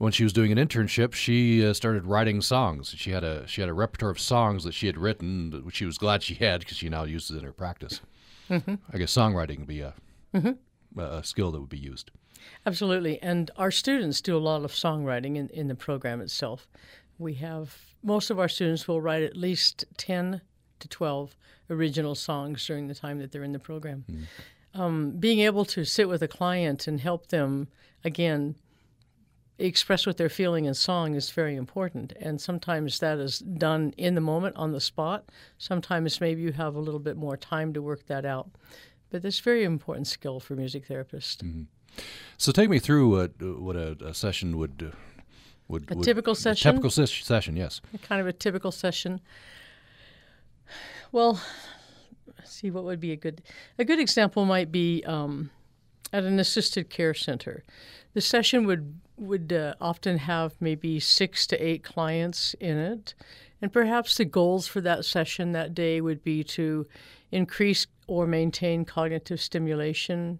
[0.00, 2.94] when she was doing an internship, she uh, started writing songs.
[2.96, 5.84] She had a she had a repertoire of songs that she had written, which she
[5.84, 8.00] was glad she had because she now uses it in her practice.
[8.48, 8.76] Mm-hmm.
[8.90, 9.92] I guess songwriting would be a,
[10.34, 10.98] mm-hmm.
[10.98, 12.10] a skill that would be used.
[12.64, 16.66] Absolutely, and our students do a lot of songwriting in, in the program itself.
[17.18, 20.40] We have most of our students will write at least ten
[20.78, 21.36] to 12
[21.68, 24.06] original songs during the time that they're in the program.
[24.10, 24.80] Mm.
[24.80, 27.68] Um, being able to sit with a client and help them,
[28.02, 28.54] again,
[29.66, 32.12] express what they're feeling in song is very important.
[32.20, 35.28] And sometimes that is done in the moment, on the spot.
[35.58, 38.50] Sometimes maybe you have a little bit more time to work that out.
[39.10, 41.38] But that's a very important skill for music therapists.
[41.38, 41.62] Mm-hmm.
[42.38, 44.92] So take me through what, what a, a session would.
[45.68, 46.68] Would, a would, typical session.
[46.68, 47.80] A typical ses- session, yes.
[48.02, 49.20] kind of a typical session.
[51.12, 51.40] Well,
[52.44, 53.42] see what would be a good
[53.78, 55.50] a good example might be um,
[56.12, 57.62] at an assisted care center.
[58.14, 63.14] The session would would uh, often have maybe six to eight clients in it,
[63.62, 66.86] and perhaps the goals for that session that day would be to
[67.30, 70.38] increase or maintain cognitive stimulation,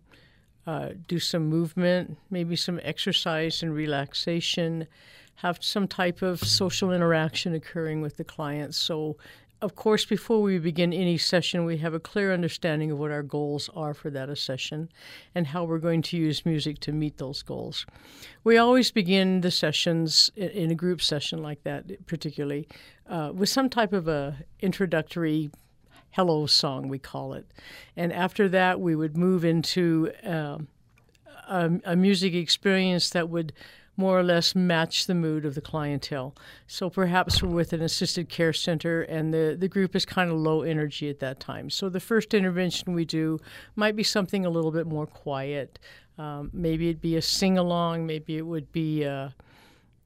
[0.66, 4.86] uh, do some movement, maybe some exercise and relaxation,
[5.36, 8.76] have some type of social interaction occurring with the clients.
[8.76, 9.16] So
[9.62, 13.22] of course, before we begin any session, we have a clear understanding of what our
[13.22, 14.88] goals are for that session
[15.34, 17.84] and how we're going to use music to meet those goals.
[18.42, 22.68] We always begin the sessions in a group session like that, particularly,
[23.06, 25.50] uh, with some type of a introductory
[26.12, 27.46] hello song, we call it.
[27.96, 30.58] And after that, we would move into uh,
[31.48, 33.52] a, a music experience that would
[34.00, 36.34] more or less match the mood of the clientele.
[36.66, 40.36] So perhaps we're with an assisted care center and the, the group is kind of
[40.38, 41.68] low energy at that time.
[41.68, 43.38] So the first intervention we do
[43.76, 45.78] might be something a little bit more quiet.
[46.18, 49.02] Um, maybe it'd be a sing along, maybe it would be.
[49.02, 49.34] A,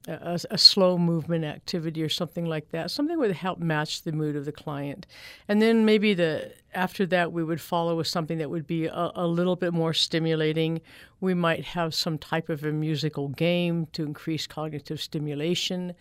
[0.07, 4.35] a, a, slow movement activity or something like that, something would help match the mood
[4.35, 5.07] of the client.
[5.47, 9.11] And then maybe the after that we would follow with something that would be a,
[9.15, 10.81] a little bit more stimulating.
[11.21, 15.93] We might have some type of a musical game to increase cognitive stimulation.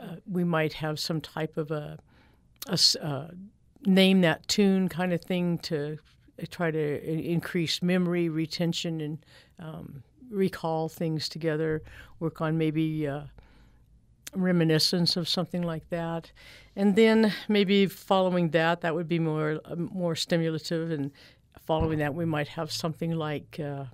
[0.00, 1.98] Uh, we might have some type of a,
[2.68, 3.28] a uh,
[3.86, 5.98] name that tune kind of thing to
[6.50, 9.18] try to increase memory retention and
[9.58, 11.82] um, recall things together,
[12.18, 13.22] work on maybe uh,
[14.34, 16.30] reminiscence of something like that,
[16.76, 21.10] and then maybe following that, that would be more more stimulative, and
[21.66, 23.84] following that, we might have something like uh,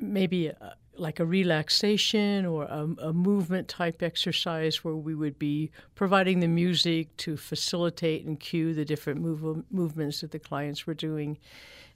[0.00, 0.50] maybe.
[0.50, 0.70] Uh,
[1.00, 6.48] like a relaxation or a, a, movement type exercise where we would be providing the
[6.48, 11.38] music to facilitate and cue the different move, movements that the clients were doing.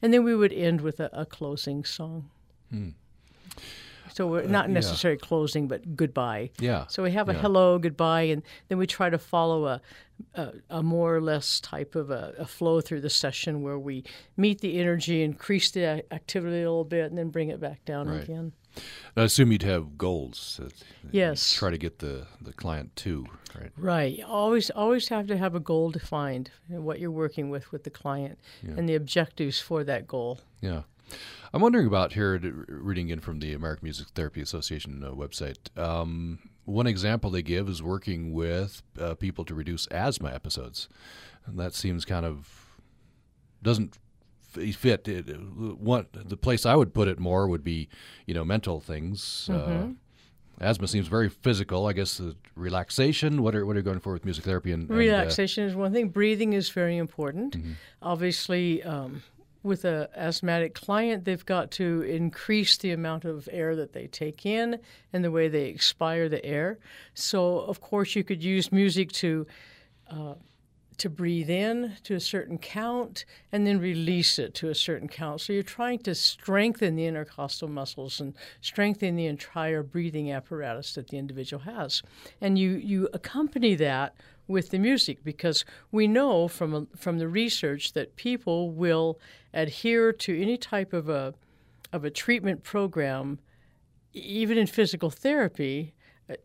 [0.00, 2.30] And then we would end with a, a closing song.
[2.70, 2.90] Hmm.
[4.14, 5.26] So we're uh, not necessarily yeah.
[5.26, 6.50] closing, but goodbye.
[6.58, 6.86] Yeah.
[6.88, 7.40] So we have a yeah.
[7.40, 9.80] hello, goodbye, and then we try to follow a,
[10.34, 14.04] a, a more or less type of a, a, flow through the session where we
[14.36, 18.08] meet the energy, increase the activity a little bit, and then bring it back down
[18.08, 18.22] right.
[18.22, 18.52] again.
[19.16, 20.60] I assume you'd have goals.
[21.10, 21.52] yes.
[21.52, 23.26] Try to get the, the client to,
[23.58, 23.70] right?
[23.76, 24.22] Right.
[24.26, 28.38] Always always have to have a goal defined, what you're working with with the client,
[28.62, 28.74] yeah.
[28.76, 30.40] and the objectives for that goal.
[30.60, 30.82] Yeah.
[31.54, 35.76] I'm wondering about here, reading in from the American Music Therapy Association uh, website.
[35.78, 40.88] Um, one example they give is working with uh, people to reduce asthma episodes,
[41.44, 42.78] and that seems kind of
[43.62, 43.98] doesn't
[44.52, 45.06] fit.
[45.08, 45.24] It,
[45.78, 47.88] what the place I would put it more would be,
[48.26, 49.48] you know, mental things.
[49.50, 49.90] Uh, mm-hmm.
[49.90, 51.86] Uh, asthma seems very physical.
[51.86, 53.42] I guess the relaxation.
[53.42, 54.72] What are what are you going for with music therapy?
[54.72, 56.08] And, and uh, relaxation uh, is one thing.
[56.08, 57.58] Breathing is very important.
[57.58, 57.72] Mm-hmm.
[58.00, 59.22] Obviously, um,
[59.62, 64.44] with an asthmatic client, they've got to increase the amount of air that they take
[64.44, 64.78] in
[65.12, 66.78] and the way they expire the air.
[67.14, 69.46] So, of course, you could use music to
[70.10, 70.34] uh,
[70.98, 75.40] to breathe in to a certain count and then release it to a certain count.
[75.40, 81.08] So you're trying to strengthen the intercostal muscles and strengthen the entire breathing apparatus that
[81.08, 82.02] the individual has.
[82.40, 84.14] And you, you accompany that
[84.46, 89.18] with the music because we know from, from the research that people will
[89.54, 91.34] adhere to any type of a,
[91.92, 93.38] of a treatment program,
[94.12, 95.94] even in physical therapy.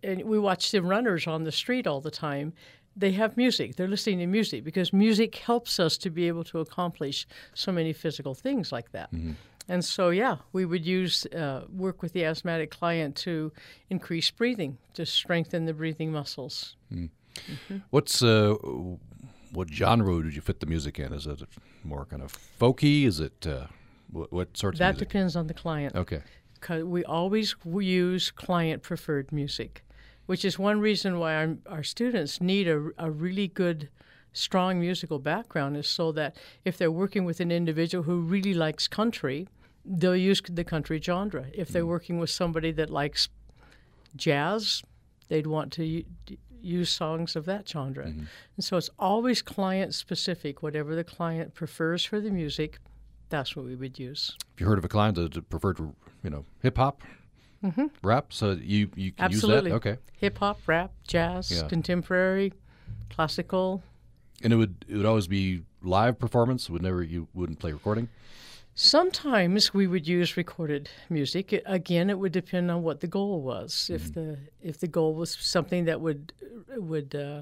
[0.04, 2.54] And we watch the runners on the street all the time
[2.98, 3.76] they have music.
[3.76, 7.93] They're listening to music because music helps us to be able to accomplish so many
[7.93, 9.13] physical things like that.
[9.13, 9.34] Mm-hmm.
[9.70, 13.52] And so, yeah, we would use uh, work with the asthmatic client to
[13.89, 16.76] increase breathing, to strengthen the breathing muscles.
[16.91, 17.10] Mm.
[17.36, 17.78] Mm-hmm.
[17.91, 18.56] What's uh,
[19.51, 21.13] what genre did you fit the music in?
[21.13, 21.41] Is it
[21.83, 23.05] more kind of folky?
[23.05, 23.67] Is it uh,
[24.12, 25.10] what, what sorts that of music?
[25.10, 25.95] depends on the client.
[25.95, 26.21] Okay.
[26.60, 29.83] Cause we always use client preferred music
[30.27, 33.89] which is one reason why our, our students need a, a really good
[34.33, 38.88] strong musical background is so that if they're working with an individual who really likes
[38.88, 39.47] country,
[39.83, 41.45] they'll use the country genre.
[41.53, 41.88] If they're mm.
[41.88, 43.29] working with somebody that likes
[44.15, 44.83] jazz,
[45.29, 46.03] they'd want to
[46.62, 48.06] use songs of that genre.
[48.06, 48.24] Mm-hmm.
[48.56, 50.63] And so it's always client specific.
[50.63, 52.80] Whatever the client prefers for the music,
[53.30, 54.36] that's what we would use.
[54.54, 55.80] If you heard of a client that preferred,
[56.24, 57.02] you know, hip hop
[57.63, 57.86] mm-hmm.
[58.02, 58.34] rap.
[58.34, 59.72] So you you can Absolutely.
[59.72, 59.89] use that.
[59.89, 60.02] Okay.
[60.20, 61.67] Hip hop, rap, jazz, yeah.
[61.67, 62.54] contemporary,
[63.10, 63.84] classical.
[64.43, 66.70] And it would it would always be live performance.
[66.70, 68.10] Would never you wouldn't play recording.
[68.80, 71.63] Sometimes we would use recorded music.
[71.66, 73.74] Again, it would depend on what the goal was.
[73.74, 73.96] Mm-hmm.
[73.96, 76.32] If the if the goal was something that would
[76.76, 77.42] would uh,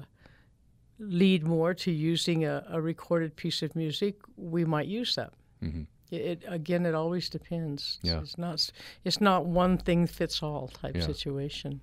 [0.98, 5.34] lead more to using a, a, recorded piece of music, we might use that.
[5.62, 5.82] Mm-hmm.
[6.10, 7.98] It, again, it always depends.
[8.00, 8.20] Yeah.
[8.20, 8.70] It's not
[9.04, 11.04] it's not one thing fits all type yeah.
[11.04, 11.82] situation.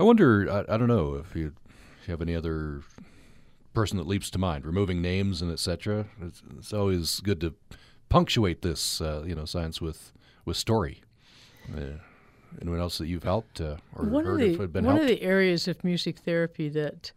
[0.00, 0.50] I wonder.
[0.50, 1.52] I, I don't know if you,
[2.02, 2.82] if you have any other
[3.72, 6.06] person that leaps to mind, removing names and etc.
[6.20, 7.54] It's, it's, always good to
[8.08, 10.12] punctuate this, uh, you know, science with
[10.44, 11.02] with story.
[11.74, 11.98] Uh,
[12.60, 15.02] anyone else that you've helped uh, or one heard of the, been one helped?
[15.04, 17.12] One of the areas of music therapy that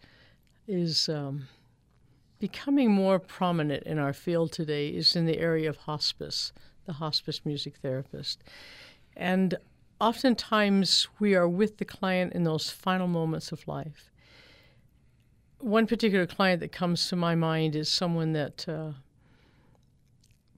[0.68, 1.48] is um,
[2.40, 6.52] becoming more prominent in our field today is in the area of hospice,
[6.86, 8.44] the hospice music therapist.
[9.16, 9.56] And
[10.00, 14.12] oftentimes we are with the client in those final moments of life.
[15.60, 18.92] One particular client that comes to my mind is someone that uh,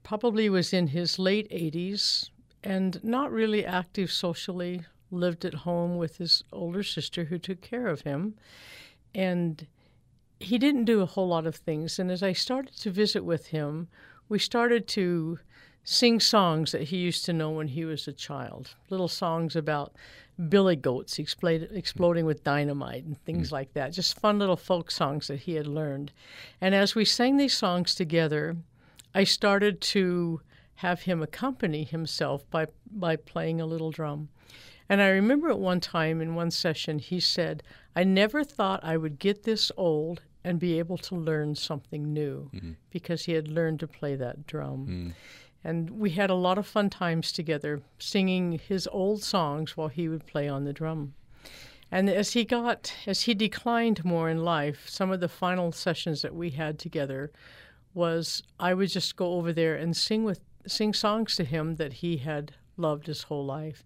[0.09, 2.31] probably was in his late 80s
[2.63, 7.85] and not really active socially, lived at home with his older sister who took care
[7.85, 8.33] of him.
[9.13, 9.67] And
[10.39, 11.99] he didn't do a whole lot of things.
[11.99, 13.87] And as I started to visit with him,
[14.27, 15.37] we started to
[15.83, 18.73] sing songs that he used to know when he was a child.
[18.89, 19.93] Little songs about
[20.49, 23.51] billy goats exploding with dynamite and things mm.
[23.51, 23.93] like that.
[23.93, 26.11] Just fun little folk songs that he had learned.
[26.59, 28.57] And as we sang these songs together,
[29.13, 30.41] I started to
[30.75, 34.29] have him accompany himself by, by playing a little drum.
[34.87, 37.61] And I remember at one time in one session, he said,
[37.95, 42.49] I never thought I would get this old and be able to learn something new
[42.53, 42.71] mm-hmm.
[42.89, 44.87] because he had learned to play that drum.
[44.87, 45.13] Mm.
[45.63, 50.07] And we had a lot of fun times together singing his old songs while he
[50.07, 51.13] would play on the drum.
[51.91, 56.21] And as he got, as he declined more in life, some of the final sessions
[56.21, 57.31] that we had together
[57.93, 61.93] was I would just go over there and sing with sing songs to him that
[61.93, 63.83] he had loved his whole life.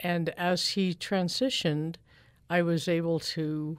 [0.00, 1.96] and as he transitioned,
[2.50, 3.78] I was able to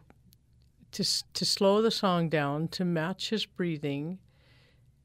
[0.91, 1.03] to
[1.33, 4.19] to slow the song down to match his breathing,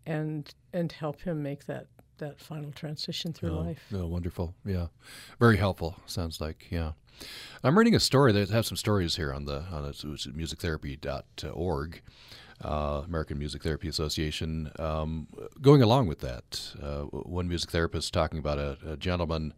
[0.06, 1.86] and and help him make that
[2.18, 3.84] that final transition through oh, life.
[3.94, 4.54] Oh, wonderful!
[4.64, 4.86] Yeah,
[5.38, 5.96] very helpful.
[6.06, 6.92] Sounds like yeah.
[7.62, 12.02] I'm reading a story that has some stories here on the on musictherapy.org.
[12.62, 14.70] Uh, American Music Therapy Association.
[14.78, 15.26] Um,
[15.60, 19.52] going along with that, uh, one music therapist talking about a, a gentleman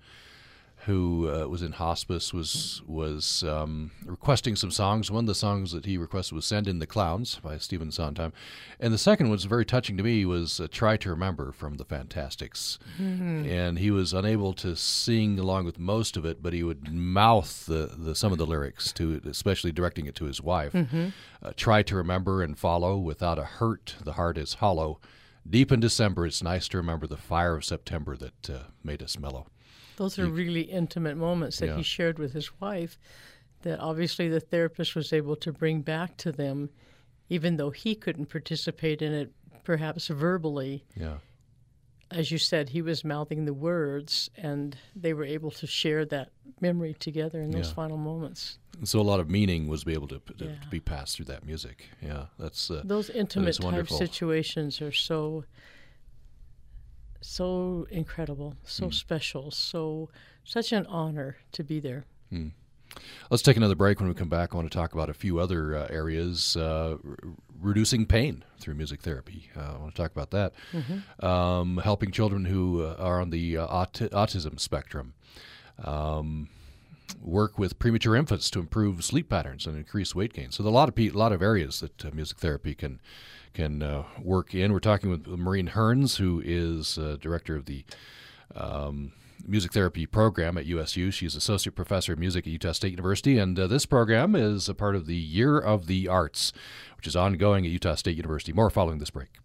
[0.87, 5.11] who uh, was in hospice was was um, requesting some songs.
[5.11, 8.32] One of the songs that he requested was "Send in the Clowns" by Stephen Sondheim,
[8.78, 11.85] and the second was very touching to me was uh, "Try to Remember" from the
[11.85, 12.78] Fantasticks.
[13.01, 13.47] Mm-hmm.
[13.47, 17.66] And he was unable to sing along with most of it, but he would mouth
[17.66, 20.72] the, the some of the lyrics to, especially directing it to his wife.
[20.72, 21.09] Mm-hmm.
[21.43, 22.97] Uh, Try to remember and follow.
[22.97, 25.01] Without a hurt, the heart is hollow.
[25.49, 29.18] Deep in December, it's nice to remember the fire of September that uh, made us
[29.18, 29.47] mellow.
[29.97, 31.77] Those are really intimate moments that yeah.
[31.77, 32.99] he shared with his wife
[33.63, 36.71] that obviously the therapist was able to bring back to them,
[37.29, 39.33] even though he couldn't participate in it
[39.65, 40.85] perhaps verbally.
[40.95, 41.15] Yeah.
[42.11, 46.31] As you said, he was mouthing the words, and they were able to share that
[46.61, 47.75] memory together in those yeah.
[47.75, 48.59] final moments.
[48.79, 50.61] And so a lot of meaning was be able to, to, yeah.
[50.61, 51.89] to be passed through that music.
[52.03, 55.45] Yeah, that's uh, those intimate type situations are so
[57.25, 58.95] so incredible, so mm.
[58.95, 60.11] special, so
[60.45, 62.05] such an honor to be there.
[62.31, 62.53] Mm.
[63.31, 63.99] Let's take another break.
[63.99, 66.99] When we come back, I want to talk about a few other uh, areas uh,
[67.61, 69.51] reducing pain through music therapy.
[69.57, 70.53] Uh, I want to talk about that.
[70.72, 71.25] Mm-hmm.
[71.25, 75.14] Um, helping children who uh, are on the uh, aut- autism spectrum.
[75.83, 76.51] Um,
[77.21, 80.51] work with premature infants to improve sleep patterns and increase weight gain.
[80.51, 83.01] So, there are a lot of pe- lot of areas that uh, music therapy can
[83.53, 84.73] can uh, work in.
[84.73, 87.85] We're talking with Maureen Hearns, who is uh, director of the
[88.55, 89.12] um,
[89.47, 91.11] music therapy program at USU.
[91.11, 94.75] She's associate professor of music at Utah State University, and uh, this program is a
[94.75, 96.53] part of the Year of the Arts,
[96.97, 98.53] which is ongoing at Utah State University.
[98.53, 99.44] More following this break.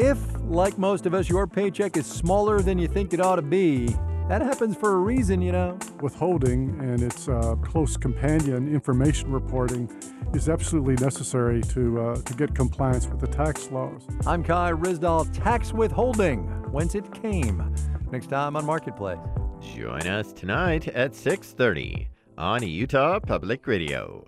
[0.00, 3.42] If, like most of us, your paycheck is smaller than you think it ought to
[3.42, 3.96] be,
[4.28, 5.76] that happens for a reason, you know.
[6.00, 9.90] Withholding and its uh, close companion, information reporting,
[10.34, 14.06] is absolutely necessary to, uh, to get compliance with the tax laws.
[14.24, 17.74] I'm Kai Ryssdal, tax withholding, whence it came.
[18.12, 19.18] Next time on Marketplace.
[19.74, 22.06] Join us tonight at 6.30
[22.38, 24.24] on Utah Public Radio.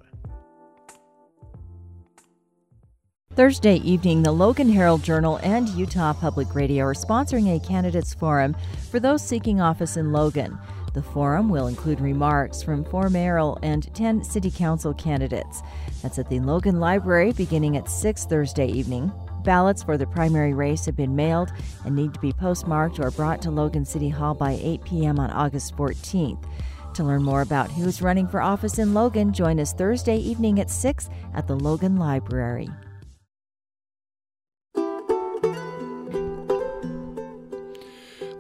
[3.37, 8.57] Thursday evening, the Logan Herald Journal and Utah Public Radio are sponsoring a candidates forum
[8.91, 10.59] for those seeking office in Logan.
[10.95, 15.63] The forum will include remarks from four mayoral and 10 city council candidates.
[16.03, 19.13] That's at the Logan Library beginning at 6 Thursday evening.
[19.45, 21.53] Ballots for the primary race have been mailed
[21.85, 25.21] and need to be postmarked or brought to Logan City Hall by 8 p.m.
[25.21, 26.45] on August 14th.
[26.95, 30.69] To learn more about who's running for office in Logan, join us Thursday evening at
[30.69, 32.69] 6 at the Logan Library.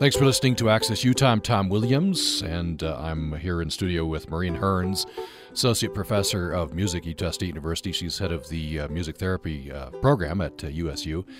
[0.00, 1.26] Thanks for listening to Access Utah.
[1.26, 5.04] I'm Tom Williams, and uh, I'm here in studio with Maureen Hearns,
[5.52, 7.92] Associate Professor of Music at Utah State University.
[7.92, 11.26] She's head of the uh, music therapy uh, program at USU.
[11.28, 11.32] Uh,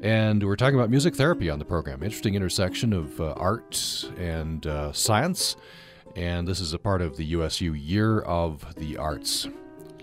[0.00, 2.02] and we're talking about music therapy on the program.
[2.02, 5.56] Interesting intersection of uh, art and uh, science.
[6.16, 9.46] And this is a part of the USU Year of the Arts.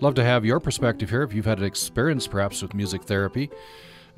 [0.00, 3.50] Love to have your perspective here if you've had an experience perhaps with music therapy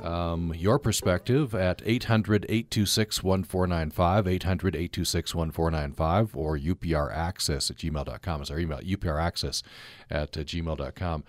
[0.02, 8.50] um, your perspective at 800 826 1495, 800 826 1495, or upraccess at gmail.com is
[8.50, 9.62] our email, upraccess
[10.10, 11.24] at uh, gmail.com.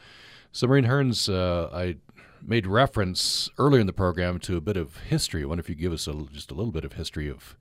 [0.51, 1.97] So, Maureen Hearns, uh, I
[2.41, 5.43] made reference earlier in the program to a bit of history.
[5.43, 7.55] I wonder if you give us a, just a little bit of history of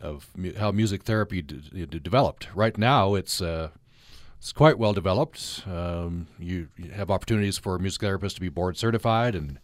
[0.00, 2.48] of mu- how music therapy d- d- developed.
[2.54, 3.70] Right now, it's uh,
[4.44, 5.62] it's quite well developed.
[5.66, 9.58] Um, you, you, have opportunities for music therapists to be board certified and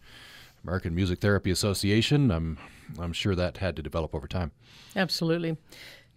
[0.64, 2.30] American Music Therapy Association.
[2.30, 2.58] I'm
[2.98, 4.52] I'm sure that had to develop over time.
[4.96, 5.56] Absolutely,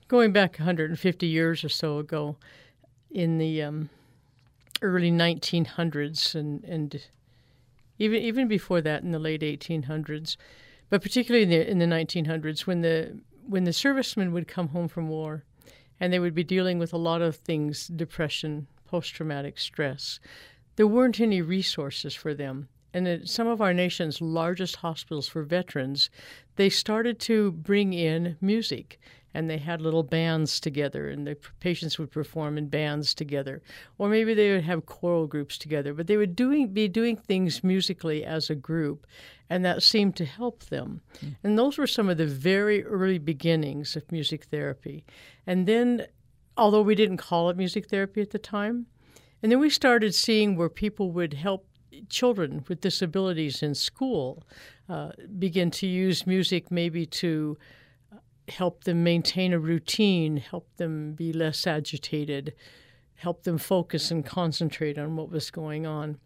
[0.07, 2.37] going back 150 years or so ago,
[3.11, 3.89] in the um,
[4.81, 7.01] early 1900s, and and
[7.99, 10.35] even even before that, in the late 1800s,
[10.89, 14.87] but particularly in the in the 1900s, when the when the servicemen would come home
[14.87, 15.43] from war,
[15.99, 20.19] and they would be dealing with a lot of things, depression, post traumatic stress.
[20.75, 25.43] There weren't any resources for them and at some of our nation's largest hospitals for
[25.43, 26.09] veterans,
[26.55, 28.99] they started to bring in music.
[29.33, 33.61] and they had little bands together, and the patients would perform in bands together,
[33.97, 35.93] or maybe they would have choral groups together.
[35.93, 39.07] But they would doing be doing things musically as a group,
[39.49, 41.01] and that seemed to help them.
[41.23, 41.35] Mm.
[41.43, 45.03] And those were some of the very early beginnings of music therapy.
[45.47, 46.05] And then,
[46.55, 48.85] although we didn't call it music therapy at the time,
[49.41, 51.67] and then we started seeing where people would help
[52.09, 54.43] children with disabilities in school
[54.89, 57.57] uh, begin to use music maybe to
[58.49, 62.53] help them maintain a routine, help them be less agitated,
[63.15, 66.17] help them focus and concentrate on what was going on.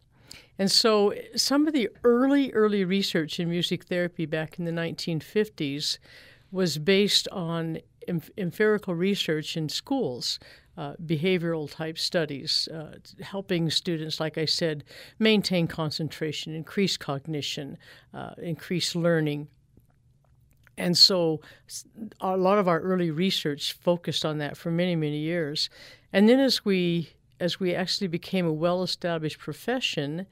[0.59, 5.99] And so, some of the early, early research in music therapy back in the 1950s
[6.51, 7.79] was based on
[8.37, 10.39] empirical research in schools
[10.77, 14.83] uh, behavioral type studies, uh, helping students, like I said,
[15.17, 17.77] maintain concentration, increase cognition,
[18.13, 19.47] uh, increase learning.
[20.77, 21.41] And so
[22.21, 25.69] a lot of our early research focused on that for many, many years.
[26.13, 27.09] And then as we
[27.39, 30.25] as we actually became a well-established profession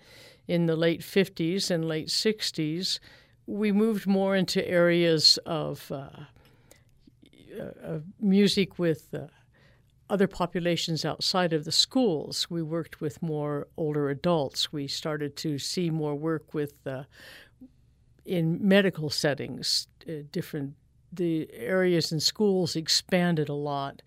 [0.47, 2.99] in the late 50s and late 60s,
[3.47, 6.09] we moved more into areas of, uh,
[7.83, 9.27] of music with uh,
[10.09, 12.47] other populations outside of the schools.
[12.49, 14.71] We worked with more older adults.
[14.71, 17.03] We started to see more work with uh,
[18.25, 20.75] in medical settings, uh, different
[21.15, 24.01] the areas in schools expanded a lot,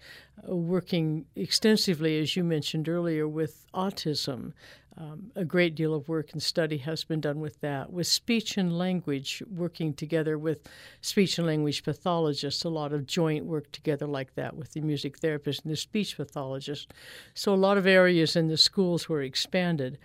[0.49, 4.53] uh, working extensively, as you mentioned earlier, with autism,
[4.97, 7.93] um, a great deal of work and study has been done with that.
[7.93, 10.69] With speech and language, working together with
[11.01, 15.19] speech and language pathologists, a lot of joint work together like that with the music
[15.19, 16.93] therapist and the speech pathologist.
[17.35, 19.99] So a lot of areas in the schools were expanded,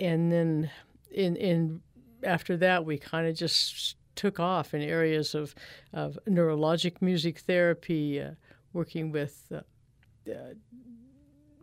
[0.00, 0.70] and then
[1.10, 1.80] in in
[2.24, 5.54] after that we kind of just took off in areas of
[5.92, 8.32] of neurologic music therapy, uh,
[8.72, 9.46] working with.
[9.52, 9.60] Uh,
[10.30, 10.54] uh,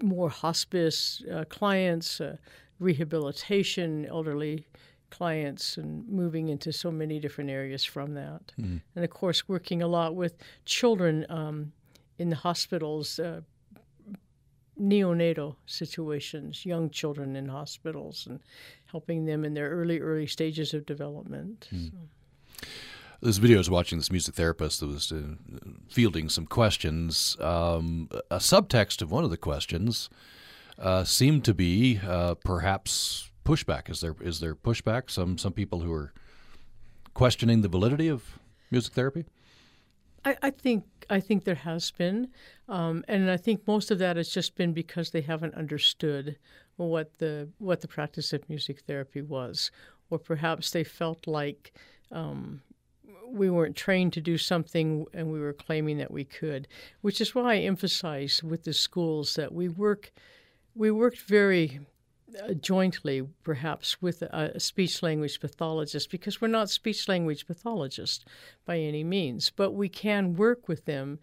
[0.02, 2.38] more hospice uh, clients, uh,
[2.80, 4.68] rehabilitation, elderly
[5.10, 8.54] clients, and moving into so many different areas from that.
[8.60, 8.82] Mm.
[8.96, 10.36] And of course, working a lot with
[10.66, 11.72] children um,
[12.18, 13.42] in the hospitals, uh,
[14.82, 18.40] neonatal situations, young children in hospitals, and
[18.86, 21.68] helping them in their early, early stages of development.
[21.72, 21.92] Mm.
[21.92, 22.68] So
[23.22, 25.36] this video I was watching this music therapist that was uh,
[25.90, 27.38] fielding some questions.
[27.40, 30.10] Um, a subtext of one of the questions
[30.80, 33.90] uh, seemed to be uh, perhaps pushback.
[33.90, 35.10] Is there is there pushback?
[35.10, 36.14] Some some people who are
[37.14, 38.40] questioning the validity of
[38.72, 39.26] music therapy.
[40.26, 42.30] I, I think I think there has been,
[42.70, 46.38] um, and I think most of that has just been because they haven't understood
[46.78, 49.70] what the what the practice of music therapy was,
[50.10, 51.74] or perhaps they felt like
[52.12, 52.62] um,
[53.32, 56.68] we weren't trained to do something and we were claiming that we could,
[57.02, 60.12] which is why I emphasize with the schools that we work
[60.74, 61.82] we worked very
[62.42, 68.24] uh, jointly, perhaps, with a, a speech language pathologist because we're not speech language pathologists
[68.66, 71.20] by any means, but we can work with them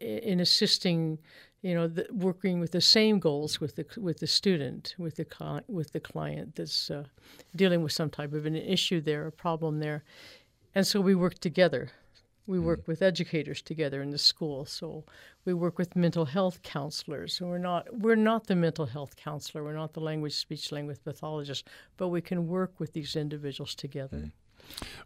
[0.00, 1.18] in assisting
[1.62, 5.62] you know, the, working with the same goals with the with the student, with the
[5.66, 7.04] with the client that's uh,
[7.56, 10.04] dealing with some type of an issue there, a problem there,
[10.74, 11.90] and so we work together.
[12.46, 12.88] We work mm.
[12.88, 14.66] with educators together in the school.
[14.66, 15.04] So
[15.46, 17.40] we work with mental health counselors.
[17.40, 19.64] we're not we're not the mental health counselor.
[19.64, 21.66] We're not the language speech language pathologist,
[21.96, 24.18] but we can work with these individuals together.
[24.18, 24.32] Mm.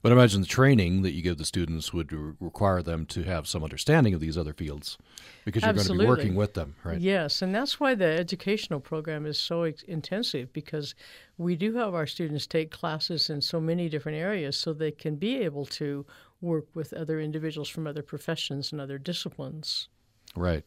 [0.02, 3.22] But I imagine the training that you give the students would re- require them to
[3.24, 4.98] have some understanding of these other fields
[5.44, 6.06] because you're Absolutely.
[6.06, 7.00] going to be working with them, right?
[7.00, 10.94] Yes, and that's why the educational program is so ex- intensive because
[11.36, 15.16] we do have our students take classes in so many different areas so they can
[15.16, 16.06] be able to
[16.40, 19.88] work with other individuals from other professions and other disciplines.
[20.36, 20.64] Right.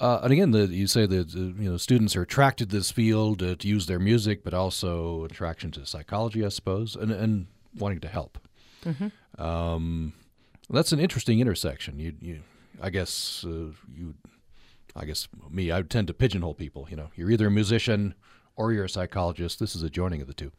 [0.00, 2.90] Uh, and again, the, you say that uh, you know students are attracted to this
[2.90, 7.46] field uh, to use their music, but also attraction to psychology, I suppose, and and
[7.76, 8.38] wanting to help.
[8.84, 9.42] Mm-hmm.
[9.42, 10.12] Um,
[10.70, 11.98] that's an interesting intersection.
[11.98, 12.40] You, you,
[12.80, 14.14] I guess uh, you,
[14.96, 16.86] I guess me, I tend to pigeonhole people.
[16.90, 18.14] You know, you're either a musician
[18.56, 19.58] or you're a psychologist.
[19.58, 20.52] This is a joining of the two.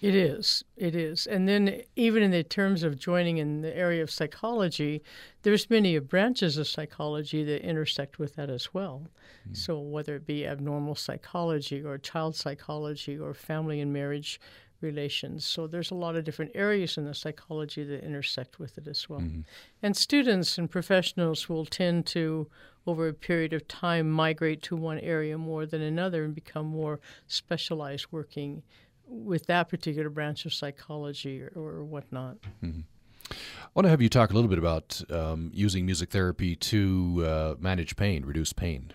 [0.00, 0.64] It is.
[0.78, 1.26] It is.
[1.26, 5.02] And then even in the terms of joining in the area of psychology,
[5.42, 9.02] there's many branches of psychology that intersect with that as well.
[9.48, 9.56] Mm.
[9.56, 14.40] So whether it be abnormal psychology or child psychology or family and marriage
[14.82, 15.44] relations.
[15.44, 19.08] So there's a lot of different areas in the psychology that intersect with it as
[19.08, 19.20] well.
[19.20, 19.40] Mm-hmm.
[19.82, 22.48] And students and professionals will tend to,
[22.86, 27.00] over a period of time, migrate to one area more than another and become more
[27.26, 28.62] specialized working
[29.06, 32.36] with that particular branch of psychology or, or whatnot.
[32.62, 32.80] Mm-hmm.
[33.74, 37.54] want to have you talk a little bit about um, using music therapy to uh,
[37.58, 38.92] manage pain, reduce pain.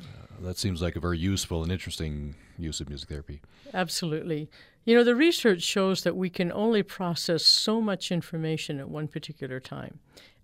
[0.00, 0.02] Uh,
[0.40, 3.40] that seems like a very useful and interesting use of music therapy.
[3.72, 4.48] Absolutely.
[4.84, 9.08] You know, the research shows that we can only process so much information at one
[9.08, 9.98] particular time.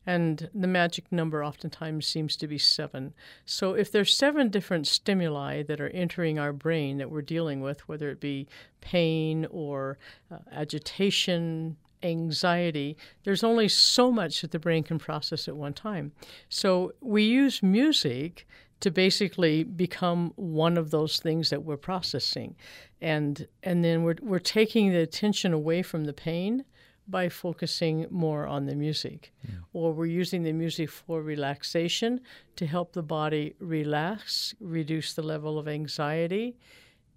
[0.07, 3.13] And the magic number oftentimes seems to be seven.
[3.45, 7.87] So, if there's seven different stimuli that are entering our brain that we're dealing with,
[7.87, 8.49] whether it be
[8.81, 9.99] pain or
[10.33, 16.13] uh, agitation, anxiety, there's only so much that the brain can process at one time.
[16.49, 18.47] So, we use music
[18.81, 22.57] to basically become one of those things that we're processing.
[23.01, 26.65] And, and then we're, we're taking the attention away from the pain
[27.07, 29.33] by focusing more on the music.
[29.43, 29.57] Yeah.
[29.73, 32.21] Or we're using the music for relaxation
[32.57, 36.57] to help the body relax, reduce the level of anxiety.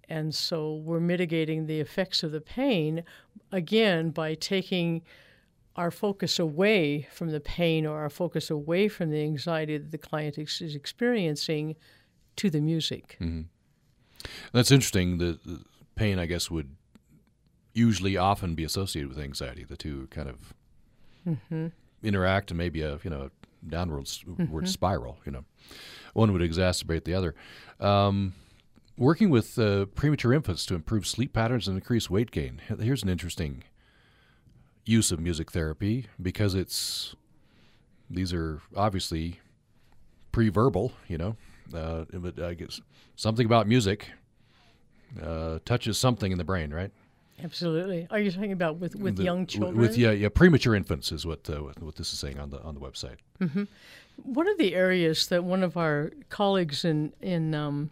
[0.08, 3.04] And so we're mitigating the effects of the pain
[3.52, 5.02] again by taking
[5.76, 9.98] our focus away from the pain or our focus away from the anxiety that the
[9.98, 11.74] client is experiencing
[12.36, 13.16] to the music.
[13.20, 13.42] Mm-hmm.
[14.52, 15.18] That's interesting.
[15.18, 15.64] The, the,
[15.96, 16.74] pain, I guess, would
[17.72, 19.64] usually often be associated with anxiety.
[19.64, 20.54] The two kind of
[21.26, 21.68] mm-hmm.
[22.02, 23.30] interact and maybe a you know
[23.66, 24.64] downward mm-hmm.
[24.64, 25.18] spiral.
[25.24, 25.44] You know,
[26.12, 27.34] one would exacerbate the other.
[27.80, 28.34] Um,
[28.96, 32.60] working with uh, premature infants to improve sleep patterns and increase weight gain.
[32.80, 33.64] Here's an interesting
[34.86, 37.14] use of music therapy because it's
[38.10, 39.40] these are obviously
[40.32, 40.92] pre-verbal.
[41.08, 41.36] You know,
[41.74, 42.80] uh, but I guess
[43.16, 44.10] something about music
[45.22, 46.90] uh, touches something in the brain, right?
[47.42, 48.06] Absolutely.
[48.10, 49.76] Are you talking about with, with the, young children?
[49.76, 52.74] With yeah, yeah, premature infants is what uh, what this is saying on the on
[52.74, 53.16] the website.
[53.40, 53.64] Mm-hmm.
[54.22, 57.90] One of the areas that one of our colleagues in in um,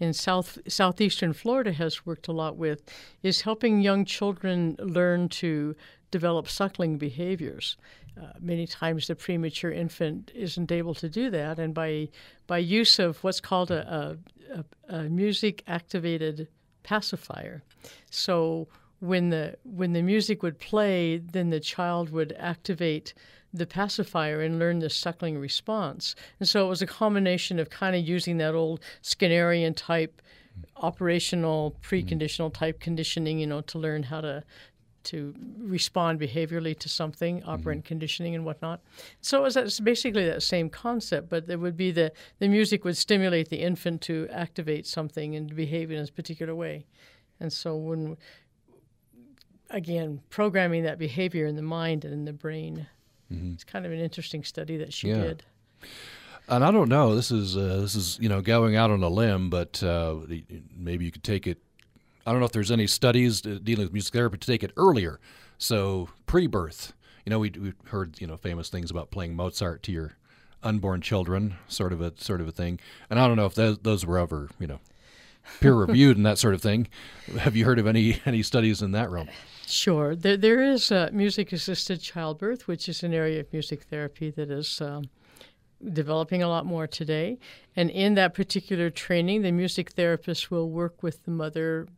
[0.00, 2.82] in south southeastern Florida has worked a lot with
[3.22, 5.74] is helping young children learn to
[6.10, 7.76] develop suckling behaviors.
[8.16, 12.08] Uh, many times the premature infant isn't able to do that, and by
[12.46, 14.16] by use of what's called a,
[14.54, 14.64] a,
[14.96, 16.46] a music activated
[16.84, 17.64] pacifier.
[18.10, 18.68] So
[19.04, 23.14] when the when the music would play, then the child would activate
[23.52, 26.14] the pacifier and learn the suckling response.
[26.40, 30.20] And so it was a combination of kind of using that old Skinnerian type
[30.76, 34.42] operational preconditional type conditioning, you know, to learn how to
[35.04, 37.88] to respond behaviorally to something, operant mm-hmm.
[37.88, 38.80] conditioning and whatnot.
[39.20, 42.96] So it was basically that same concept, but there would be the, the music would
[42.96, 46.86] stimulate the infant to activate something and behave in a particular way.
[47.38, 48.16] And so when,
[49.74, 52.86] again, programming that behavior in the mind and in the brain,
[53.32, 53.52] mm-hmm.
[53.54, 55.20] it's kind of an interesting study that she yeah.
[55.20, 55.44] did.
[56.48, 57.14] And I don't know.
[57.14, 60.16] This is uh, this is you know going out on a limb, but uh,
[60.76, 61.58] maybe you could take it
[62.26, 65.20] I don't know if there's any studies dealing with music therapy to take it earlier.
[65.58, 66.92] So pre-birth,
[67.24, 70.16] you know, we we heard you know famous things about playing Mozart to your
[70.62, 72.80] unborn children, sort of a sort of a thing.
[73.10, 74.80] And I don't know if those those were ever you know
[75.60, 76.88] peer reviewed and that sort of thing.
[77.38, 79.28] Have you heard of any any studies in that realm?
[79.66, 84.30] Sure, there there is uh, music assisted childbirth, which is an area of music therapy
[84.30, 84.80] that is.
[84.80, 85.04] Um,
[85.92, 87.38] developing a lot more today.
[87.76, 91.88] And in that particular training, the music therapist will work with the mother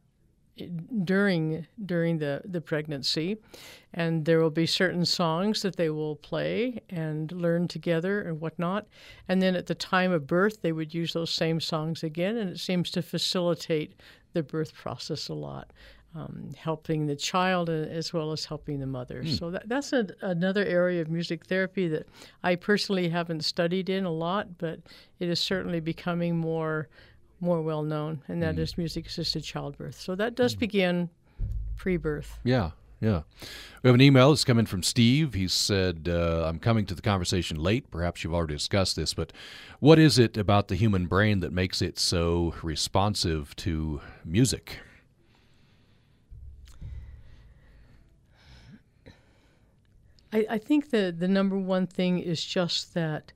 [1.04, 3.36] during during the, the pregnancy.
[3.94, 8.86] And there will be certain songs that they will play and learn together and whatnot.
[9.28, 12.36] And then at the time of birth they would use those same songs again.
[12.36, 13.94] And it seems to facilitate
[14.32, 15.72] the birth process a lot
[16.16, 19.22] um, helping the child as well as helping the mother.
[19.22, 19.38] Mm.
[19.38, 22.06] so that, that's a, another area of music therapy that
[22.42, 24.80] i personally haven't studied in a lot but
[25.18, 26.88] it is certainly becoming more
[27.40, 28.60] more well known, and that mm.
[28.60, 29.98] is music assisted childbirth.
[30.00, 30.60] So that does mm.
[30.60, 31.10] begin
[31.76, 32.38] pre birth.
[32.44, 32.70] Yeah,
[33.00, 33.22] yeah.
[33.82, 35.34] We have an email that's coming from Steve.
[35.34, 37.90] He said, uh, I'm coming to the conversation late.
[37.90, 39.32] Perhaps you've already discussed this, but
[39.80, 44.78] what is it about the human brain that makes it so responsive to music?
[50.32, 53.32] I, I think the, the number one thing is just that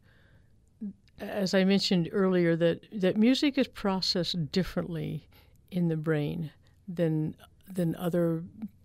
[1.20, 5.28] as I mentioned earlier, that, that music is processed differently
[5.70, 6.50] in the brain
[6.88, 7.36] than
[7.72, 8.42] than other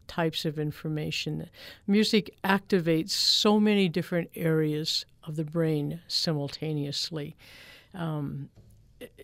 [0.08, 1.50] types of information.
[1.88, 7.36] Music activates so many different areas of the brain simultaneously.
[7.96, 8.50] Um,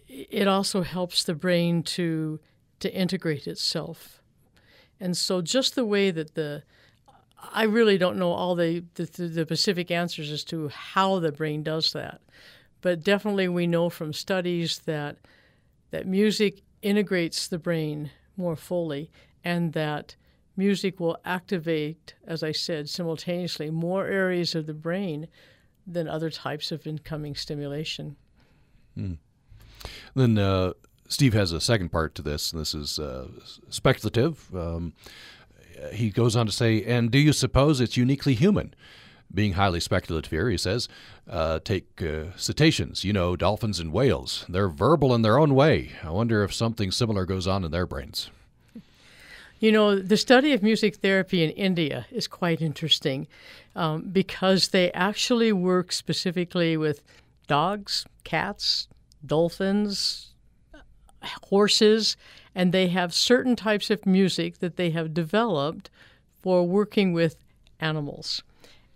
[0.07, 2.39] it also helps the brain to
[2.79, 4.23] to integrate itself,
[4.99, 6.63] and so just the way that the
[7.53, 11.63] I really don't know all the, the, the specific answers as to how the brain
[11.63, 12.21] does that,
[12.81, 15.17] but definitely, we know from studies that
[15.91, 19.11] that music integrates the brain more fully,
[19.43, 20.15] and that
[20.55, 25.27] music will activate, as I said, simultaneously more areas of the brain
[25.85, 28.15] than other types of incoming stimulation.
[28.95, 29.13] Hmm.
[30.15, 30.73] Then uh,
[31.07, 33.27] Steve has a second part to this, and this is uh,
[33.69, 34.53] speculative.
[34.55, 34.93] Um,
[35.91, 38.73] he goes on to say, and do you suppose it's uniquely human?
[39.33, 40.89] Being highly speculative here, he says,
[41.29, 44.45] uh, take uh, cetaceans, you know, dolphins and whales.
[44.49, 45.91] They're verbal in their own way.
[46.03, 48.29] I wonder if something similar goes on in their brains.
[49.61, 53.27] You know, the study of music therapy in India is quite interesting
[53.75, 57.03] um, because they actually work specifically with
[57.47, 58.87] dogs, cats,
[59.23, 60.33] dolphins,
[61.43, 62.17] horses,
[62.55, 65.89] and they have certain types of music that they have developed
[66.41, 67.37] for working with
[67.79, 68.41] animals.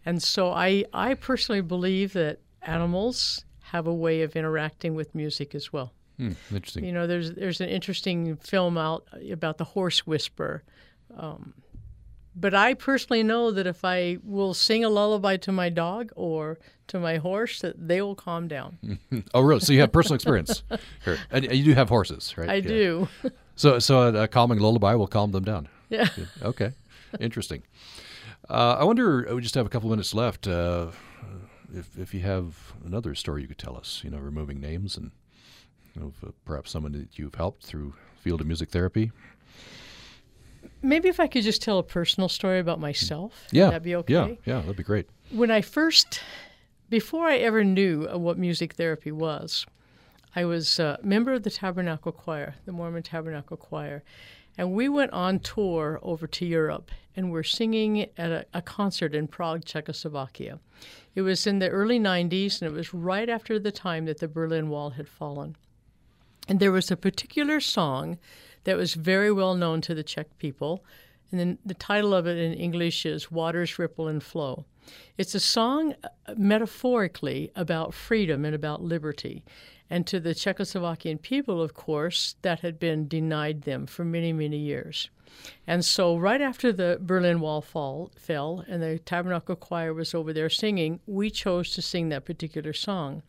[0.05, 5.55] And so I, I personally believe that animals have a way of interacting with music
[5.55, 5.93] as well.
[6.17, 6.85] Hmm, interesting.
[6.85, 10.63] You know, there's there's an interesting film out about the horse whisperer.
[11.17, 11.53] Um,
[12.35, 16.59] but I personally know that if I will sing a lullaby to my dog or
[16.87, 18.77] to my horse, that they will calm down.
[19.33, 19.61] oh, really?
[19.61, 20.63] So you have personal experience,
[21.31, 22.49] and you do have horses, right?
[22.49, 22.67] I yeah.
[22.67, 23.07] do.
[23.55, 25.69] so, so a calming lullaby will calm them down.
[25.89, 26.07] Yeah.
[26.41, 26.71] Okay.
[27.19, 27.63] Interesting.
[28.49, 29.27] Uh, I wonder.
[29.33, 30.47] We just have a couple minutes left.
[30.47, 30.87] Uh,
[31.73, 35.11] if if you have another story you could tell us, you know, removing names and
[36.01, 39.11] of uh, perhaps someone that you've helped through field of music therapy?
[40.81, 43.47] Maybe if I could just tell a personal story about myself.
[43.51, 43.65] Yeah.
[43.67, 44.13] That'd be okay.
[44.13, 45.07] Yeah, yeah, that'd be great.
[45.31, 46.21] When I first,
[46.89, 49.65] before I ever knew what music therapy was,
[50.35, 54.03] I was a member of the Tabernacle Choir, the Mormon Tabernacle Choir.
[54.57, 59.15] And we went on tour over to Europe and we're singing at a, a, concert
[59.15, 60.59] in Prague, Czechoslovakia.
[61.13, 64.27] It was in the early 90s and it was right after the time that the
[64.27, 65.55] Berlin Wall had fallen.
[66.47, 68.17] And there was a particular song
[68.65, 70.83] that was very well known to the Czech people.
[71.31, 74.65] And then the title of it in English is Waters Ripple and Flow.
[75.17, 79.43] It's a song uh, metaphorically about freedom and about liberty.
[79.89, 84.57] And to the Czechoslovakian people, of course, that had been denied them for many, many
[84.57, 85.09] years.
[85.67, 90.33] And so, right after the Berlin Wall fall, fell and the Tabernacle Choir was over
[90.33, 93.21] there singing, we chose to sing that particular song.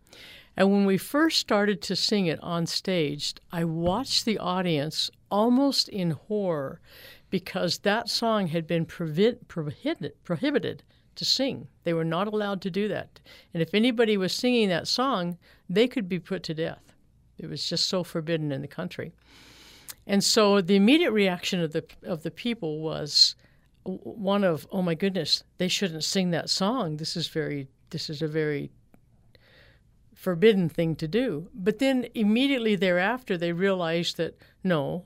[0.57, 5.89] And when we first started to sing it on stage, I watched the audience almost
[5.89, 6.81] in horror
[7.29, 9.47] because that song had been prohibited,
[10.25, 10.83] prohibited
[11.17, 11.69] to sing.
[11.85, 13.21] They were not allowed to do that.
[13.53, 15.39] And if anybody was singing that song,
[15.69, 16.95] they could be put to death.
[17.39, 19.13] It was just so forbidden in the country.
[20.07, 23.35] And so the immediate reaction of the of the people was
[23.85, 26.97] one of, "Oh my goodness, they shouldn't sing that song.
[26.97, 28.71] This is very this is a very
[30.15, 31.49] forbidden thing to do.
[31.55, 35.05] But then immediately thereafter, they realized that no,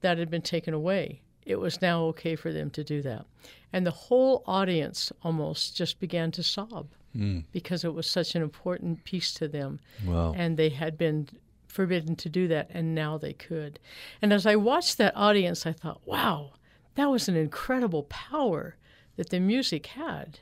[0.00, 1.22] that had been taken away.
[1.44, 3.26] It was now okay for them to do that.
[3.72, 7.44] And the whole audience almost just began to sob mm.
[7.52, 9.80] because it was such an important piece to them.
[10.04, 10.34] Wow.
[10.36, 11.28] And they had been
[11.66, 13.78] forbidden to do that, and now they could.
[14.22, 16.52] And as I watched that audience, I thought, wow,
[16.94, 18.76] that was an incredible power
[19.16, 20.40] that the music had.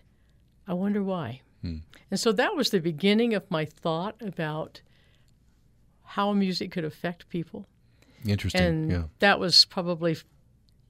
[0.68, 1.42] I wonder why.
[1.62, 1.78] Hmm.
[2.10, 4.80] And so that was the beginning of my thought about
[6.04, 7.66] how music could affect people.
[8.24, 8.62] Interesting.
[8.62, 9.02] And yeah.
[9.18, 10.16] that was probably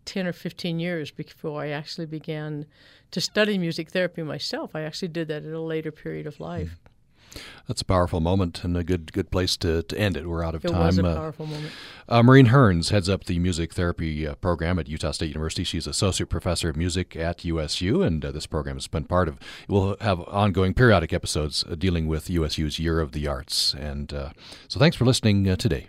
[0.07, 2.67] 10 or 15 years before I actually began
[3.11, 4.75] to study music therapy myself.
[4.75, 6.71] I actually did that at a later period of life.
[6.71, 6.93] Hmm.
[7.69, 10.27] That's a powerful moment and a good good place to, to end it.
[10.27, 10.83] We're out of it time.
[10.83, 11.73] It was a powerful uh, moment.
[12.09, 15.65] Uh, Maureen Hearns heads up the music therapy uh, program at Utah State University.
[15.65, 19.39] She's associate professor of music at USU, and uh, this program has been part of.
[19.69, 23.75] We'll have ongoing periodic episodes uh, dealing with USU's Year of the Arts.
[23.75, 24.31] And uh,
[24.69, 25.89] so, thanks for listening today.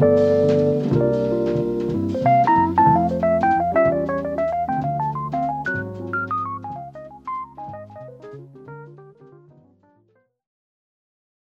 [0.00, 1.39] Música